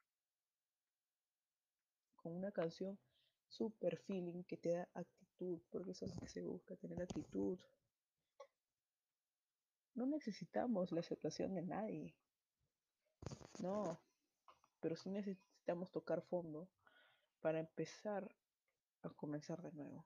Una 2.29 2.51
canción 2.51 2.99
super 3.47 3.97
feeling 3.97 4.43
que 4.43 4.57
te 4.57 4.71
da 4.71 4.89
actitud, 4.93 5.61
porque 5.69 5.91
eso 5.91 6.05
es 6.05 6.13
lo 6.13 6.19
que 6.19 6.27
se 6.27 6.41
busca, 6.41 6.75
tener 6.75 7.01
actitud, 7.01 7.59
no 9.97 10.05
necesitamos 10.05 10.91
la 10.91 10.99
aceptación 10.99 11.55
de 11.55 11.63
nadie. 11.63 12.15
No, 13.59 13.99
pero 14.79 14.95
sí 14.95 15.09
necesitamos 15.09 15.91
tocar 15.91 16.21
fondo 16.21 16.69
para 17.41 17.59
empezar 17.59 18.29
a 19.01 19.09
comenzar 19.09 19.61
de 19.63 19.71
nuevo. 19.71 20.05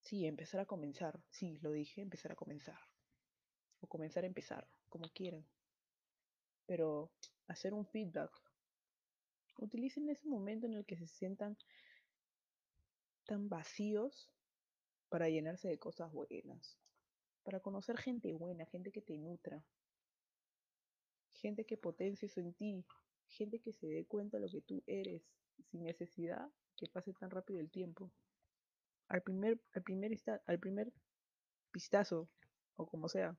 Sí, 0.00 0.26
empezar 0.26 0.60
a 0.60 0.66
comenzar. 0.66 1.22
Sí, 1.28 1.58
lo 1.60 1.70
dije, 1.72 2.00
empezar 2.00 2.32
a 2.32 2.36
comenzar. 2.36 2.78
O 3.80 3.86
comenzar 3.86 4.24
a 4.24 4.28
empezar, 4.28 4.66
como 4.88 5.10
quieran. 5.10 5.46
Pero 6.66 7.12
hacer 7.48 7.74
un 7.74 7.84
feedback. 7.84 8.32
Utilicen 9.56 10.08
ese 10.08 10.26
momento 10.28 10.66
en 10.66 10.74
el 10.74 10.84
que 10.84 10.96
se 10.96 11.06
sientan 11.06 11.56
tan 13.26 13.48
vacíos 13.48 14.30
para 15.08 15.28
llenarse 15.28 15.68
de 15.68 15.78
cosas 15.78 16.10
buenas 16.12 16.78
para 17.42 17.60
conocer 17.60 17.98
gente 17.98 18.32
buena, 18.32 18.66
gente 18.66 18.92
que 18.92 19.02
te 19.02 19.18
nutra, 19.18 19.64
gente 21.32 21.64
que 21.64 21.76
potencie 21.76 22.26
eso 22.26 22.40
en 22.40 22.54
ti, 22.54 22.84
gente 23.26 23.60
que 23.60 23.72
se 23.72 23.86
dé 23.86 24.06
cuenta 24.06 24.36
de 24.36 24.44
lo 24.44 24.50
que 24.50 24.60
tú 24.60 24.82
eres, 24.86 25.22
sin 25.70 25.84
necesidad 25.84 26.50
que 26.76 26.86
pase 26.86 27.12
tan 27.12 27.30
rápido 27.30 27.60
el 27.60 27.70
tiempo. 27.70 28.12
Al 29.08 29.22
primer, 29.22 29.60
al 29.72 29.82
primer, 29.82 30.12
al 30.46 30.58
primer 30.58 30.92
pistazo, 31.70 32.28
o 32.76 32.86
como 32.86 33.08
sea, 33.08 33.36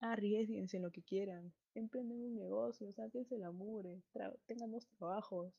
arriesguense 0.00 0.76
en 0.76 0.82
lo 0.84 0.90
que 0.90 1.02
quieran, 1.02 1.52
emprenden 1.78 2.18
un 2.18 2.36
negocio, 2.36 2.92
sáquense 2.92 3.38
la 3.38 3.50
mure, 3.50 4.02
tengan 4.46 4.72
dos 4.72 4.86
trabajos, 4.86 5.52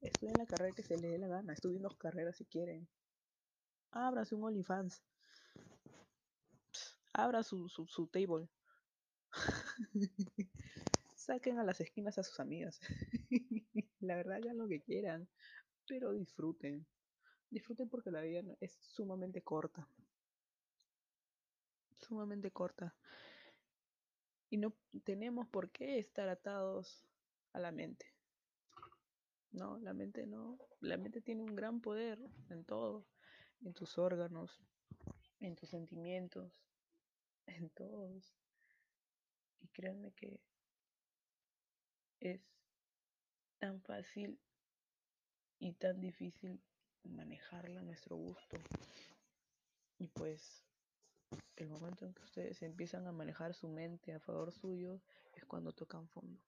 estudien 0.00 0.38
la 0.38 0.46
carrera 0.46 0.74
que 0.74 0.82
se 0.82 0.96
les 0.96 1.12
dé 1.12 1.18
la 1.18 1.28
gana, 1.28 1.52
estudien 1.52 1.82
dos 1.82 1.96
carreras 1.96 2.36
si 2.36 2.44
quieren, 2.46 2.88
ábrase 3.90 4.34
un 4.34 4.44
OnlyFans, 4.44 5.02
abra 7.12 7.42
su, 7.42 7.68
su, 7.68 7.86
su 7.86 8.06
table. 8.06 8.48
Saquen 11.14 11.58
a 11.58 11.64
las 11.64 11.80
esquinas 11.80 12.16
a 12.18 12.22
sus 12.22 12.40
amigas. 12.40 12.80
la 14.00 14.16
verdad, 14.16 14.36
hagan 14.36 14.56
lo 14.56 14.68
que 14.68 14.80
quieran, 14.80 15.28
pero 15.86 16.12
disfruten. 16.12 16.86
Disfruten 17.50 17.88
porque 17.88 18.10
la 18.10 18.20
vida 18.22 18.42
es 18.60 18.78
sumamente 18.80 19.42
corta. 19.42 19.88
Sumamente 21.98 22.50
corta. 22.50 22.94
Y 24.50 24.56
no 24.56 24.74
tenemos 25.04 25.46
por 25.48 25.70
qué 25.70 25.98
estar 25.98 26.28
atados 26.28 27.06
a 27.52 27.58
la 27.58 27.72
mente. 27.72 28.06
No, 29.50 29.78
la 29.78 29.92
mente 29.92 30.26
no. 30.26 30.58
La 30.80 30.96
mente 30.96 31.20
tiene 31.20 31.42
un 31.42 31.54
gran 31.54 31.80
poder 31.80 32.18
en 32.50 32.64
todo. 32.64 33.06
En 33.62 33.74
tus 33.74 33.98
órganos, 33.98 34.62
en 35.40 35.56
tus 35.56 35.68
sentimientos, 35.68 36.52
en 37.46 37.70
todos. 37.70 38.34
Y 39.60 39.68
créanme 39.68 40.12
que 40.12 40.40
es 42.20 42.40
tan 43.58 43.80
fácil 43.82 44.38
y 45.58 45.72
tan 45.72 46.00
difícil 46.00 46.60
manejarla 47.02 47.80
a 47.80 47.84
nuestro 47.84 48.16
gusto. 48.16 48.56
Y 49.98 50.06
pues 50.08 50.67
el 51.56 51.68
momento 51.68 52.06
en 52.06 52.14
que 52.14 52.22
ustedes 52.22 52.62
empiezan 52.62 53.06
a 53.06 53.12
manejar 53.12 53.54
su 53.54 53.68
mente 53.68 54.12
a 54.12 54.20
favor 54.20 54.52
suyo 54.52 55.02
es 55.34 55.44
cuando 55.44 55.72
tocan 55.72 56.08
fondo. 56.08 56.40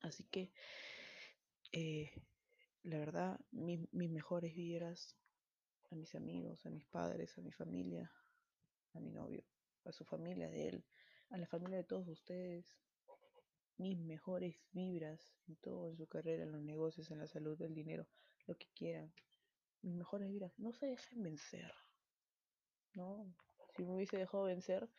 Así 0.00 0.24
que, 0.24 0.52
eh, 1.72 2.10
la 2.82 2.98
verdad, 2.98 3.40
mis 3.50 4.10
mejores 4.10 4.54
vibras 4.54 5.16
a 5.90 5.94
mis 5.94 6.14
amigos, 6.14 6.64
a 6.64 6.70
mis 6.70 6.86
padres, 6.86 7.36
a 7.36 7.42
mi 7.42 7.52
familia, 7.52 8.10
a 8.94 9.00
mi 9.00 9.10
novio 9.10 9.44
a 9.84 9.92
su 9.92 10.04
familia 10.04 10.48
de 10.48 10.68
él, 10.68 10.84
a 11.30 11.38
la 11.38 11.46
familia 11.46 11.78
de 11.78 11.84
todos 11.84 12.08
ustedes, 12.08 12.66
mis 13.76 13.98
mejores 13.98 14.56
vibras 14.72 15.34
en 15.48 15.56
todo, 15.56 15.88
en 15.88 15.96
su 15.96 16.06
carrera, 16.06 16.42
en 16.42 16.52
los 16.52 16.62
negocios, 16.62 17.10
en 17.10 17.18
la 17.18 17.26
salud, 17.26 17.60
el 17.62 17.74
dinero, 17.74 18.06
lo 18.46 18.56
que 18.56 18.68
quieran. 18.74 19.12
Mis 19.82 19.94
mejores 19.94 20.28
vibras, 20.28 20.52
no 20.58 20.72
se 20.72 20.86
dejen 20.86 21.22
vencer. 21.22 21.72
No, 22.92 23.34
si 23.80 23.86
me 23.86 23.94
hubiese 23.94 24.18
dejado 24.18 24.44
vencer, 24.44 24.90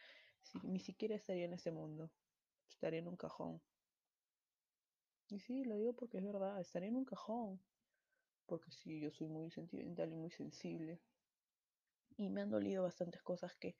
ni 0.63 0.79
siquiera 0.79 1.15
estaría 1.15 1.45
en 1.45 1.53
este 1.53 1.71
mundo. 1.71 2.09
Estaría 2.67 2.99
en 2.99 3.07
un 3.07 3.15
cajón. 3.15 3.61
Y 5.29 5.39
sí, 5.39 5.63
lo 5.63 5.75
digo 5.75 5.93
porque 5.93 6.17
es 6.17 6.25
verdad, 6.25 6.59
estaría 6.59 6.89
en 6.89 6.95
un 6.95 7.05
cajón. 7.05 7.61
Porque 8.47 8.71
sí, 8.71 8.99
yo 8.99 9.11
soy 9.11 9.27
muy 9.27 9.51
sentimental 9.51 10.11
y 10.11 10.15
muy 10.15 10.31
sensible. 10.31 10.99
Y 12.17 12.29
me 12.29 12.41
han 12.41 12.49
dolido 12.49 12.83
bastantes 12.83 13.21
cosas 13.21 13.55
que 13.55 13.75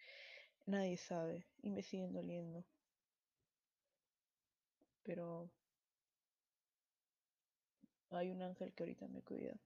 Nadie 0.68 0.96
sabe 0.98 1.48
y 1.64 1.72
me 1.72 1.82
siguen 1.82 2.14
doliendo. 2.14 2.64
Pero 5.02 5.50
hay 8.12 8.30
un 8.30 8.44
ángel 8.44 8.72
que 8.74 8.84
ahorita 8.84 9.08
me 9.08 9.24
cuida 9.24 9.60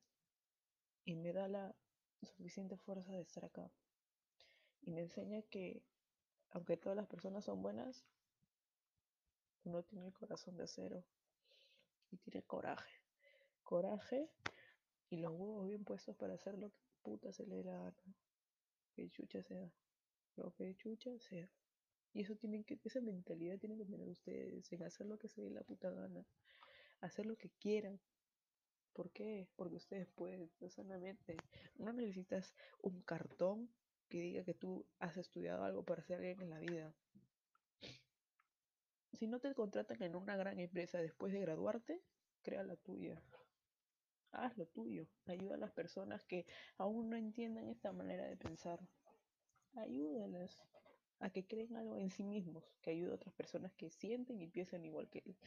y 1.04 1.15
me 1.15 1.34
da 1.34 1.50
la 1.50 1.76
suficiente 2.21 2.78
fuerza 2.78 3.12
de 3.12 3.21
estar 3.21 3.43
acá. 3.43 3.69
Y 4.86 4.91
me 4.91 5.02
enseña 5.02 5.41
que, 5.41 5.84
aunque 6.52 6.78
todas 6.78 6.95
las 6.95 7.08
personas 7.08 7.43
son 7.43 7.63
buenas, 7.63 8.06
uno 9.63 9.82
tiene 9.82 10.06
el 10.06 10.13
corazón 10.13 10.56
de 10.58 10.63
acero 10.63 11.04
y 12.12 12.17
tiene 12.17 12.43
coraje. 12.43 13.02
Coraje 13.63 14.30
y 15.10 15.17
los 15.17 15.32
huevos 15.32 15.67
bien 15.67 15.84
puestos 15.84 16.15
para 16.15 16.36
hacer 16.36 16.56
lo 16.60 16.69
que 16.69 16.80
puta 17.02 17.34
se 17.34 17.48
le 17.48 17.56
dé 17.56 17.63
la 17.63 17.80
gana. 17.80 18.15
Que 18.93 19.10
chucha 19.10 19.41
sea. 19.41 19.74
Lo 20.36 20.54
que 20.54 20.76
chucha 20.76 21.17
sea. 21.17 21.50
Y 22.13 22.21
eso 22.21 22.36
tienen 22.36 22.63
que, 22.63 22.80
esa 22.84 23.02
mentalidad 23.02 23.58
tienen 23.58 23.80
que 23.80 23.86
tener 23.86 24.08
ustedes 24.08 24.71
en 24.71 24.84
hacer 24.84 25.08
lo 25.08 25.17
que 25.17 25.30
se 25.30 25.41
dé 25.41 25.50
la 25.50 25.63
puta 25.63 25.89
gana. 25.89 26.28
Hacer 27.02 27.26
lo 27.26 27.36
que 27.38 27.50
quieran. 27.60 28.00
¿Por 28.93 29.12
qué? 29.12 29.50
Porque 29.56 29.78
ustedes 29.78 30.08
pueden, 30.10 30.52
sanamente. 30.69 31.38
No 31.78 31.91
necesitas 31.91 32.54
un 32.84 33.02
cartón 33.02 33.74
que 34.10 34.20
diga 34.20 34.44
que 34.44 34.54
tú 34.54 34.86
has 35.00 35.18
estudiado 35.18 35.63
algo 35.63 35.84
para 35.84 36.04
ser 36.04 36.18
alguien 36.18 36.41
en 36.41 36.50
la 36.50 36.60
vida. 36.60 36.94
Si 39.13 39.28
no 39.28 39.39
te 39.39 39.54
contratan 39.54 40.02
en 40.04 40.15
una 40.15 40.36
gran 40.36 40.60
empresa 40.60 41.00
después 41.00 41.32
de 41.32 41.39
graduarte, 41.39 42.02
crea 42.41 42.63
la 42.63 42.76
tuya. 42.76 43.22
Haz 44.32 44.58
lo 44.58 44.68
tuyo. 44.68 45.08
Ayuda 45.26 45.56
a 45.56 45.60
las 45.60 45.72
personas 45.72 46.26
que 46.26 46.46
aún 46.78 47.10
no 47.10 47.15
entiendan 47.15 47.70
esta 47.70 47.94
manera 47.94 48.26
de 48.26 48.36
pensar. 48.36 48.80
Ayúdalas 49.76 50.62
a 51.20 51.30
que 51.30 51.48
creen 51.48 51.76
algo 51.78 51.98
en 51.98 52.10
sí 52.10 52.24
mismos, 52.24 52.65
que 52.82 52.91
ayude 52.91 53.12
a 53.12 53.15
otras 53.15 53.34
personas 53.34 53.74
que 53.74 53.89
sienten 53.89 54.41
y 54.41 54.48
piensan 54.48 54.84
igual 54.84 55.10
que 55.10 55.24
él. 55.26 55.38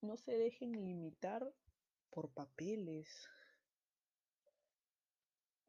No 0.00 0.16
se 0.16 0.32
dejen 0.32 0.72
limitar 0.72 1.52
por 2.10 2.32
papeles 2.32 3.28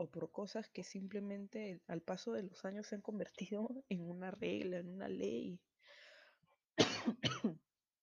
o 0.01 0.09
por 0.09 0.31
cosas 0.31 0.67
que 0.67 0.83
simplemente 0.83 1.79
al 1.87 2.01
paso 2.01 2.31
de 2.33 2.41
los 2.41 2.65
años 2.65 2.87
se 2.87 2.95
han 2.95 3.01
convertido 3.01 3.69
en 3.89 4.09
una 4.09 4.31
regla, 4.31 4.79
en 4.79 4.89
una 4.89 5.07
ley. 5.07 5.59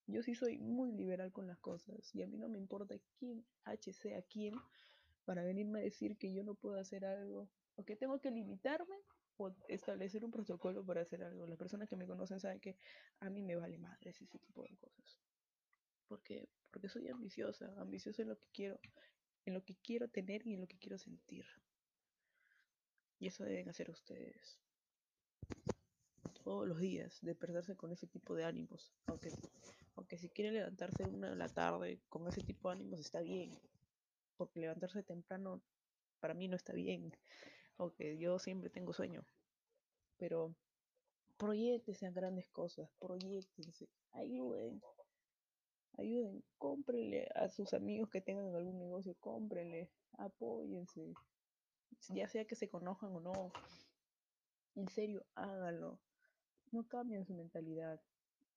Yo 0.07 0.23
sí 0.23 0.35
soy 0.37 0.59
muy 0.59 0.93
liberal 0.93 1.33
con 1.33 1.49
las 1.49 1.59
cosas 1.59 2.15
y 2.15 2.23
a 2.23 2.29
mí 2.29 2.39
no 2.39 2.49
me 2.49 2.57
importa 2.57 2.95
quién 3.19 3.45
H 3.65 3.93
sea 3.93 4.23
quién 4.23 4.55
para 5.25 5.43
venirme 5.43 5.81
a 5.81 5.83
decir 5.83 6.17
que 6.17 6.33
yo 6.33 6.43
no 6.43 6.55
puedo 6.55 6.79
hacer 6.79 7.05
algo 7.05 7.51
o 7.75 7.85
que 7.85 7.95
tengo 7.95 8.19
que 8.19 8.31
limitarme 8.31 8.97
o 9.37 9.55
establecer 9.69 10.25
un 10.25 10.31
protocolo 10.31 10.83
para 10.87 11.03
hacer 11.03 11.23
algo. 11.23 11.47
Las 11.47 11.59
personas 11.59 11.89
que 11.91 11.97
me 11.97 12.07
conocen 12.07 12.41
saben 12.41 12.61
que 12.61 12.79
a 13.21 13.29
mí 13.29 13.43
me 13.43 13.57
vale 13.57 13.77
madre 13.77 14.11
ese 14.11 14.25
tipo 14.27 14.63
de 14.63 14.75
cosas. 14.77 15.21
Porque, 16.07 16.49
porque 16.71 16.89
soy 16.89 17.09
ambiciosa, 17.09 17.75
ambiciosa 17.77 18.23
en 18.23 18.29
lo 18.29 18.39
que 18.39 18.47
quiero, 18.55 18.81
en 19.45 19.53
lo 19.53 19.63
que 19.63 19.77
quiero 19.83 20.09
tener 20.09 20.47
y 20.47 20.55
en 20.55 20.63
lo 20.63 20.67
que 20.67 20.79
quiero 20.79 20.97
sentir. 20.97 21.45
Y 23.19 23.27
eso 23.29 23.45
deben 23.45 23.69
hacer 23.69 23.91
ustedes. 23.91 24.59
Todos 26.45 26.67
los 26.67 26.79
días, 26.79 27.19
despertarse 27.23 27.77
con 27.77 27.93
ese 27.93 28.07
tipo 28.07 28.35
de 28.35 28.45
ánimos. 28.45 28.93
Aunque, 29.07 29.31
aunque 29.97 30.19
si 30.19 30.29
quieren 30.29 30.55
levantarse 30.55 31.05
una 31.05 31.31
de 31.31 31.37
la 31.37 31.49
tarde 31.49 32.01
con 32.09 32.27
ese 32.29 32.43
tipo 32.43 32.69
de 32.69 32.77
ánimos 32.77 33.01
está 33.01 33.21
bien. 33.21 33.59
Porque 34.37 34.61
levantarse 34.61 35.03
temprano 35.03 35.61
para 36.21 36.35
mí 36.35 36.49
no 36.49 36.57
está 36.57 36.73
bien 36.73 37.13
aunque 37.79 38.19
yo 38.19 38.39
siempre 38.39 38.71
tengo 38.71 38.93
sueño, 38.93 39.25
pero 40.19 40.55
proyectense 41.37 42.07
a 42.07 42.11
grandes 42.11 42.49
cosas, 42.49 42.91
proyectense, 42.99 43.89
ayuden, 44.13 44.83
ayuden, 45.97 46.43
cómprenle 46.59 47.29
a 47.35 47.49
sus 47.49 47.73
amigos 47.73 48.11
que 48.11 48.21
tengan 48.21 48.55
algún 48.55 48.79
negocio, 48.79 49.15
cómprenle, 49.21 49.91
apóyense, 50.19 51.15
ya 52.09 52.29
sea 52.29 52.47
que 52.47 52.57
se 52.57 52.69
conozcan 52.69 53.15
o 53.15 53.21
no, 53.21 53.53
en 54.75 54.89
serio, 54.89 55.25
háganlo, 55.35 56.01
no 56.71 56.87
cambien 56.87 57.25
su 57.25 57.35
mentalidad, 57.35 58.01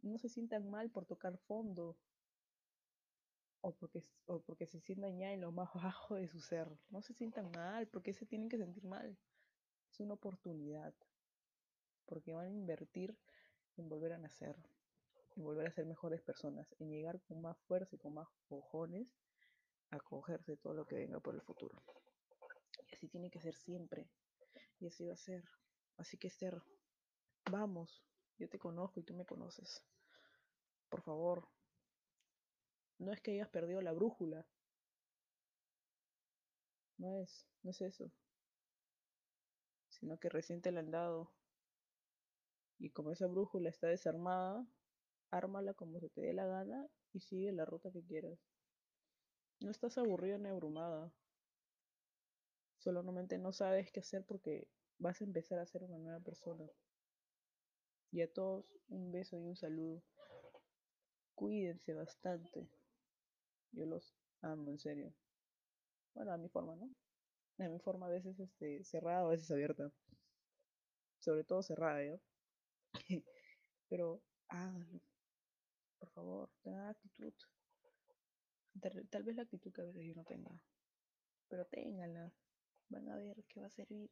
no 0.02 0.18
se 0.18 0.30
sientan 0.30 0.70
mal 0.70 0.90
por 0.90 1.06
tocar 1.06 1.38
fondo, 1.38 1.98
o 3.62 3.74
porque, 3.76 4.04
o 4.26 4.42
porque 4.42 4.66
se 4.66 4.80
sientan 4.80 5.18
ya 5.20 5.32
en 5.32 5.42
lo 5.42 5.52
más 5.52 5.70
bajo 5.76 6.16
de 6.16 6.28
su 6.28 6.40
ser. 6.40 6.68
No 6.90 7.02
se 7.02 7.14
sientan 7.14 7.52
mal, 7.52 7.88
porque 7.88 8.14
se 8.14 8.26
tienen 8.26 8.50
que 8.50 8.58
sentir 8.58 8.84
mal. 8.84 9.18
Es 9.92 10.00
una 10.00 10.16
oportunidad, 10.16 10.94
porque 12.06 12.34
van 12.34 12.48
a 12.48 12.50
invertir 12.50 13.18
en 13.78 13.90
volver 13.90 14.14
a 14.14 14.18
nacer, 14.18 14.56
en 15.36 15.44
volver 15.44 15.68
a 15.68 15.72
ser 15.72 15.86
mejores 15.86 16.22
personas, 16.22 16.74
en 16.80 16.90
llegar 16.90 17.22
con 17.22 17.42
más 17.42 17.58
fuerza 17.68 17.96
y 17.96 18.00
con 18.00 18.14
más 18.14 18.28
cojones 18.48 19.14
a 19.92 20.00
cogerse 20.00 20.58
todo 20.58 20.74
lo 20.74 20.86
que 20.86 20.96
venga 20.96 21.20
por 21.20 21.36
el 21.36 21.42
futuro. 21.42 21.82
Así 23.02 23.10
tiene 23.10 23.32
que 23.32 23.42
ser 23.42 23.56
siempre. 23.56 24.08
Y 24.80 24.86
así 24.86 25.04
va 25.08 25.14
a 25.14 25.18
ser. 25.18 25.44
Así 25.98 26.20
que 26.20 26.28
Esther, 26.28 26.62
vamos, 27.50 28.06
yo 28.38 28.48
te 28.48 28.60
conozco 28.60 29.00
y 29.00 29.04
tú 29.04 29.16
me 29.16 29.26
conoces. 29.26 29.84
Por 30.88 31.02
favor, 31.02 31.50
no 33.00 33.12
es 33.12 33.20
que 33.20 33.32
hayas 33.32 33.50
perdido 33.50 33.82
la 33.82 33.92
brújula. 33.92 34.46
No 37.00 37.18
es, 37.24 37.48
no 37.64 37.72
es 37.72 37.82
eso. 37.82 38.12
Sino 39.90 40.20
que 40.20 40.30
recién 40.30 40.62
te 40.62 40.72
la 40.72 40.82
han 40.82 40.92
dado. 40.92 41.34
Y 42.78 42.92
como 42.92 43.14
esa 43.14 43.26
brújula 43.26 43.70
está 43.72 43.88
desarmada, 43.88 44.64
ármala 45.32 45.74
como 45.74 46.00
se 46.00 46.10
te 46.10 46.22
dé 46.22 46.34
la 46.34 46.46
gana 46.46 46.88
y 47.14 47.22
sigue 47.22 47.52
la 47.52 47.66
ruta 47.66 47.92
que 47.92 48.04
quieras. 48.04 48.38
No 49.60 49.72
estás 49.72 49.98
aburrida 49.98 50.38
ni 50.38 50.50
abrumada. 50.50 51.12
Solamente 52.82 53.38
no 53.38 53.54
sabes 53.54 53.92
qué 53.92 54.00
hacer 54.00 54.26
porque 54.26 54.68
vas 54.98 55.22
a 55.22 55.24
empezar 55.24 55.60
a 55.60 55.68
ser 55.68 55.84
una 55.84 56.00
nueva 56.00 56.20
persona. 56.20 56.68
Y 58.12 58.22
a 58.22 58.34
todos 58.34 58.66
un 58.90 59.12
beso 59.12 59.38
y 59.38 59.46
un 59.46 59.56
saludo. 59.56 60.02
Cuídense 61.36 61.94
bastante. 61.94 62.68
Yo 63.72 63.86
los 63.86 64.16
amo, 64.42 64.72
en 64.72 64.80
serio. 64.80 65.14
Bueno, 66.16 66.34
a 66.34 66.38
mi 66.38 66.50
forma, 66.50 66.76
¿no? 66.76 66.90
A 67.64 67.70
mi 67.70 67.78
forma 67.78 68.08
a 68.08 68.10
veces 68.10 68.40
este, 68.40 68.84
cerrada, 68.84 69.22
a 69.22 69.30
veces 69.30 69.52
abierta. 69.52 69.92
Sobre 71.20 71.44
todo 71.44 71.62
cerrada, 71.62 72.04
¿yo? 72.04 72.20
Pero 73.90 74.24
háganlo. 74.50 75.02
Por 76.00 76.10
favor, 76.10 76.50
tengan 76.64 76.90
actitud. 76.90 77.32
Tal, 79.12 79.24
vez 79.24 79.36
la 79.36 79.44
actitud 79.44 79.72
que 79.72 79.82
a 79.82 79.86
veces 79.86 80.04
yo 80.04 80.16
no 80.16 80.24
tenga. 80.24 80.50
Pero 81.48 81.66
ténganla. 81.66 82.34
Van 82.92 83.10
a 83.10 83.16
ver 83.18 83.44
que 83.46 83.62
va 83.62 83.68
a 83.68 83.72
servir. 83.72 84.10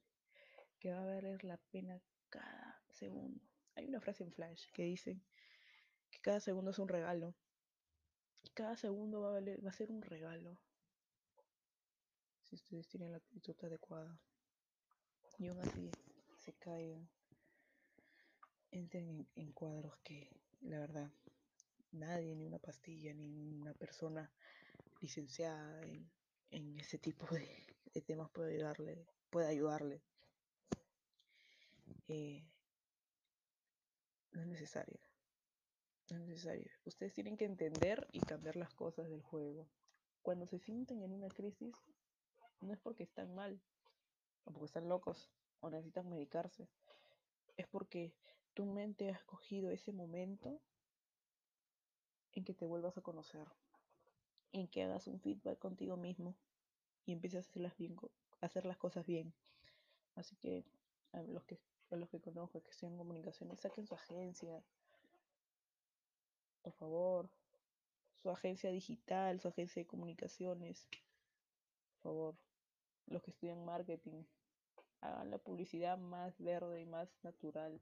Que 0.80 0.92
va 0.92 1.02
a 1.02 1.06
valer 1.06 1.44
la 1.44 1.58
pena 1.58 2.02
cada 2.30 2.82
segundo. 2.90 3.42
Hay 3.76 3.88
una 3.88 4.02
frase 4.02 4.24
en 4.24 4.34
Flash 4.34 4.72
que 4.74 4.84
dice 4.84 5.22
que 6.10 6.20
cada 6.20 6.40
segundo 6.40 6.72
es 6.72 6.80
un 6.80 6.88
regalo 6.88 7.36
cada 8.54 8.76
segundo 8.76 9.22
va 9.22 9.30
a, 9.30 9.32
valer, 9.34 9.64
va 9.66 9.70
a 9.70 9.74
ser 9.74 9.92
un 9.92 10.02
regalo. 10.02 10.60
Si 12.44 12.56
ustedes 12.56 12.88
tienen 12.88 13.12
la 13.12 13.18
actitud 13.18 13.56
adecuada. 13.64 14.20
Y 15.38 15.48
aún 15.48 15.60
así 15.60 15.90
se 16.38 16.54
caigan. 16.54 17.10
Entren 18.72 19.28
en, 19.36 19.52
cuadros 19.54 19.98
que, 20.04 20.30
la 20.62 20.80
verdad, 20.80 21.12
nadie, 21.92 22.36
ni 22.36 22.46
una 22.46 22.60
pastilla, 22.60 23.14
ni 23.14 23.54
una 23.54 23.74
persona 23.74 24.32
licenciada 25.00 25.82
en, 26.52 26.80
ese 26.80 26.98
tipo 26.98 27.28
de, 27.34 27.66
temas 28.06 28.30
puede 28.32 28.56
ayudarle. 28.56 29.06
Puede 29.30 29.48
ayudarle. 29.48 30.02
Eh, 32.08 32.44
no 34.32 34.42
es 34.42 34.48
necesario 34.48 35.00
es 36.16 36.22
necesario. 36.22 36.70
Ustedes 36.86 37.14
tienen 37.14 37.38
que 37.38 37.46
entender 37.46 38.08
y 38.12 38.20
cambiar 38.20 38.56
las 38.56 38.74
cosas 38.74 39.10
del 39.10 39.22
juego. 39.22 39.68
Cuando 40.22 40.48
se 40.48 40.60
sienten 40.60 41.04
en 41.04 41.12
una 41.12 41.30
crisis, 41.30 41.76
no 42.62 42.74
es 42.74 42.80
porque 42.80 43.04
están 43.04 43.34
mal, 43.36 43.62
o 44.44 44.52
porque 44.52 44.66
están 44.66 44.90
locos, 44.90 45.30
o 45.60 45.70
necesitan 45.70 46.10
medicarse. 46.10 46.68
Es 47.58 47.68
porque 47.68 48.14
tu 48.54 48.66
mente 48.66 49.10
ha 49.10 49.14
escogido 49.14 49.72
ese 49.72 49.92
momento 49.92 50.62
en 52.34 52.44
que 52.44 52.54
te 52.54 52.66
vuelvas 52.66 52.98
a 52.98 53.02
conocer, 53.02 53.48
en 54.52 54.68
que 54.68 54.84
hagas 54.84 55.08
un 55.08 55.20
feedback 55.20 55.60
contigo 55.60 55.98
mismo 55.98 56.36
y 57.10 57.14
empieces 57.14 57.38
a 57.38 57.50
hacerlas 57.50 57.76
bien, 57.78 57.98
hacer 58.40 58.66
las 58.66 58.78
cosas 58.78 59.06
bien. 59.06 59.34
Así 60.16 60.36
que 60.36 60.64
a 61.12 61.22
los 61.24 61.44
que 61.44 61.60
a 61.92 61.96
los 61.96 62.08
que 62.10 62.22
conozco 62.22 62.62
que 62.62 62.70
estén 62.70 62.92
en 62.92 62.98
comunicaciones, 62.98 63.62
saquen 63.62 63.88
su 63.88 63.96
agencia, 63.96 64.64
por 66.62 66.74
favor. 66.74 67.30
Su 68.22 68.30
agencia 68.30 68.70
digital, 68.70 69.40
su 69.40 69.48
agencia 69.48 69.82
de 69.82 69.88
comunicaciones. 69.88 70.88
Por 71.94 72.02
favor. 72.04 72.36
Los 73.08 73.24
que 73.24 73.32
estudian 73.32 73.66
marketing. 73.66 74.24
Hagan 75.02 75.32
la 75.32 75.40
publicidad 75.40 75.98
más 75.98 76.38
verde 76.40 76.82
y 76.82 76.86
más 76.86 77.10
natural. 77.24 77.82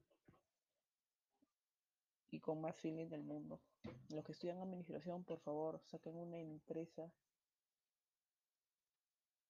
y 2.30 2.40
con 2.40 2.60
más 2.60 2.76
feeling 2.76 3.08
del 3.08 3.24
mundo. 3.24 3.60
Los 4.10 4.24
que 4.24 4.32
estudian 4.32 4.58
administración, 4.58 5.24
por 5.24 5.40
favor, 5.40 5.80
saquen 5.86 6.14
una 6.14 6.38
empresa 6.38 7.10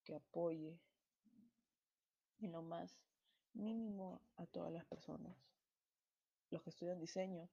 que 0.09 0.15
apoye 0.15 0.81
en 2.41 2.53
lo 2.53 2.63
más 2.63 2.99
mínimo 3.53 4.23
a 4.37 4.47
todas 4.47 4.73
las 4.73 4.87
personas. 4.87 5.37
Los 6.49 6.63
que 6.63 6.71
estudian 6.71 6.99
diseño, 6.99 7.51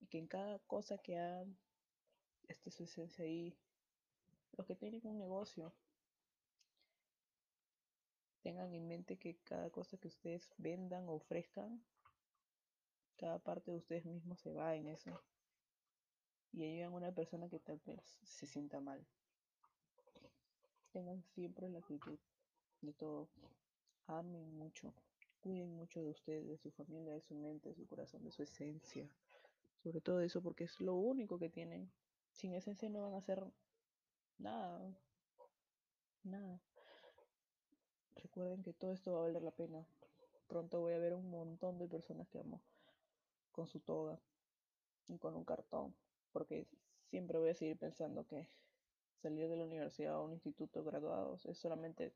y 0.00 0.06
que 0.08 0.18
en 0.18 0.26
cada 0.26 0.58
cosa 0.58 0.98
que 0.98 1.16
hagan 1.16 1.56
esté 2.46 2.70
su 2.70 2.84
esencia 2.84 3.24
ahí. 3.24 3.56
Los 4.52 4.66
que 4.66 4.76
tienen 4.76 5.00
un 5.06 5.16
negocio, 5.16 5.72
tengan 8.42 8.74
en 8.74 8.86
mente 8.86 9.16
que 9.16 9.38
cada 9.44 9.70
cosa 9.70 9.96
que 9.96 10.08
ustedes 10.08 10.52
vendan 10.58 11.08
o 11.08 11.14
ofrezcan, 11.14 11.82
cada 13.16 13.38
parte 13.38 13.70
de 13.70 13.78
ustedes 13.78 14.04
mismos 14.04 14.40
se 14.40 14.52
va 14.52 14.74
en 14.74 14.88
eso. 14.88 15.22
Y 16.52 16.64
ayudan 16.64 16.92
a 16.92 16.96
una 16.96 17.12
persona 17.12 17.48
que 17.48 17.60
tal 17.60 17.80
vez 17.86 18.04
se 18.24 18.46
sienta 18.46 18.78
mal. 18.78 19.06
Tengan 20.92 21.22
siempre 21.34 21.68
la 21.70 21.78
actitud 21.78 22.18
de 22.82 22.92
todo. 22.92 23.28
Amen 24.06 24.54
mucho. 24.58 24.92
Cuiden 25.40 25.74
mucho 25.74 26.02
de 26.02 26.10
ustedes, 26.10 26.46
de 26.46 26.58
su 26.58 26.70
familia, 26.70 27.14
de 27.14 27.22
su 27.22 27.34
mente, 27.34 27.70
de 27.70 27.74
su 27.74 27.86
corazón, 27.86 28.22
de 28.24 28.30
su 28.30 28.42
esencia. 28.42 29.08
Sobre 29.82 30.00
todo 30.00 30.20
eso 30.20 30.42
porque 30.42 30.64
es 30.64 30.80
lo 30.80 30.94
único 30.94 31.38
que 31.38 31.48
tienen. 31.48 31.90
Sin 32.30 32.54
esencia 32.54 32.88
no 32.88 33.02
van 33.02 33.14
a 33.14 33.18
hacer 33.18 33.42
nada. 34.38 34.94
Nada. 36.22 36.60
Recuerden 38.16 38.62
que 38.62 38.72
todo 38.72 38.92
esto 38.92 39.12
va 39.12 39.20
a 39.20 39.22
valer 39.22 39.42
la 39.42 39.50
pena. 39.50 39.86
Pronto 40.46 40.80
voy 40.80 40.92
a 40.92 40.98
ver 40.98 41.14
un 41.14 41.30
montón 41.30 41.78
de 41.78 41.88
personas 41.88 42.28
que 42.28 42.38
amo 42.38 42.60
con 43.50 43.66
su 43.66 43.80
toga 43.80 44.20
y 45.08 45.18
con 45.18 45.34
un 45.34 45.44
cartón. 45.44 45.94
Porque 46.32 46.66
siempre 47.10 47.38
voy 47.38 47.50
a 47.50 47.54
seguir 47.54 47.78
pensando 47.78 48.26
que 48.26 48.46
salir 49.22 49.48
de 49.48 49.56
la 49.56 49.64
universidad 49.64 50.18
o 50.18 50.24
un 50.24 50.32
instituto 50.32 50.82
graduados 50.82 51.46
es 51.46 51.56
solamente 51.56 52.12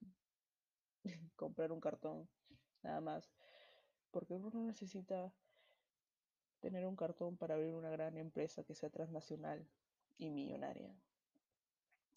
comprar 1.37 1.71
un 1.73 1.81
cartón, 1.81 2.29
nada 2.83 3.01
más. 3.01 3.31
Porque 4.11 4.35
uno 4.35 4.51
no 4.53 4.65
necesita 4.65 5.33
tener 6.61 6.85
un 6.87 6.97
cartón 6.97 7.37
para 7.37 7.55
abrir 7.55 7.75
una 7.75 7.91
gran 7.91 8.17
empresa 8.17 8.65
que 8.65 8.75
sea 8.75 8.91
transnacional 8.91 9.69
y 10.19 10.31
millonaria. 10.31 10.95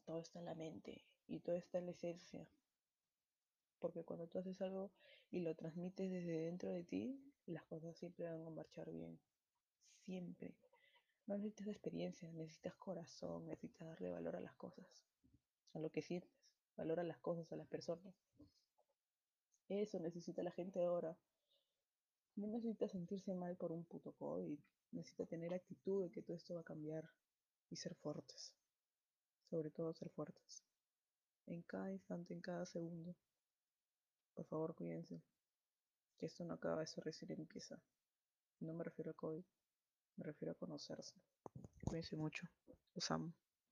Todo 0.06 0.20
está 0.22 0.40
en 0.40 0.46
la 0.46 0.56
mente 0.56 1.06
y 1.28 1.40
todo 1.40 1.56
está 1.56 1.78
en 1.78 1.86
la 1.86 1.92
esencia. 1.92 2.48
Porque 3.80 4.04
cuando 4.04 4.28
tú 4.28 4.40
haces 4.40 4.60
algo 4.62 4.92
y 5.30 5.40
lo 5.40 5.56
transmites 5.56 6.10
desde 6.12 6.42
dentro 6.42 6.72
de 6.72 6.84
ti, 6.84 7.22
las 7.46 7.64
cosas 7.64 7.96
siempre 7.96 8.26
van 8.26 8.46
a 8.46 8.50
marchar 8.50 8.92
bien. 8.92 9.20
Siempre. 10.06 10.56
No 11.30 11.38
necesitas 11.38 11.68
experiencia, 11.68 12.32
necesitas 12.32 12.74
corazón, 12.74 13.46
necesitas 13.46 13.88
darle 13.88 14.10
valor 14.10 14.36
a 14.36 14.40
las 14.40 14.56
cosas, 14.56 14.88
a 15.76 15.80
lo 15.80 15.92
que 15.92 16.02
sientes, 16.02 16.32
valor 16.76 17.00
a 17.00 17.04
las 17.04 17.20
cosas, 17.20 17.52
a 17.52 17.56
las 17.56 17.68
personas. 17.68 18.16
Eso 19.68 20.00
necesita 20.00 20.42
la 20.42 20.50
gente 20.50 20.84
ahora. 20.84 21.16
No 22.36 22.48
necesita 22.48 22.88
sentirse 22.88 23.36
mal 23.36 23.56
por 23.58 23.72
un 23.72 23.86
puto 23.86 24.14
COVID. 24.14 24.58
Necesita 24.92 25.28
tener 25.28 25.54
actitud 25.54 26.02
de 26.02 26.10
que 26.10 26.24
todo 26.24 26.36
esto 26.36 26.56
va 26.56 26.62
a 26.62 26.72
cambiar 26.72 27.08
y 27.70 27.76
ser 27.76 27.94
fuertes. 27.94 28.56
Sobre 29.52 29.70
todo 29.70 29.94
ser 29.94 30.10
fuertes. 30.10 30.64
En 31.46 31.62
cada 31.62 31.92
instante, 31.92 32.34
en 32.34 32.42
cada 32.42 32.66
segundo. 32.66 33.16
Por 34.34 34.46
favor, 34.48 34.74
cuídense. 34.74 35.22
Que 36.18 36.26
esto 36.26 36.44
no 36.44 36.56
acaba, 36.56 36.82
eso 36.82 37.02
recién 37.02 37.30
empieza. 37.34 37.80
No 38.62 38.74
me 38.74 38.84
refiero 38.84 39.12
a 39.12 39.14
COVID. 39.14 39.46
Me 40.20 40.26
refiero 40.26 40.52
a 40.52 40.56
conocerse. 40.56 41.14
Cuídense 41.86 42.18
mucho. 42.18 42.46
Los. 42.94 43.10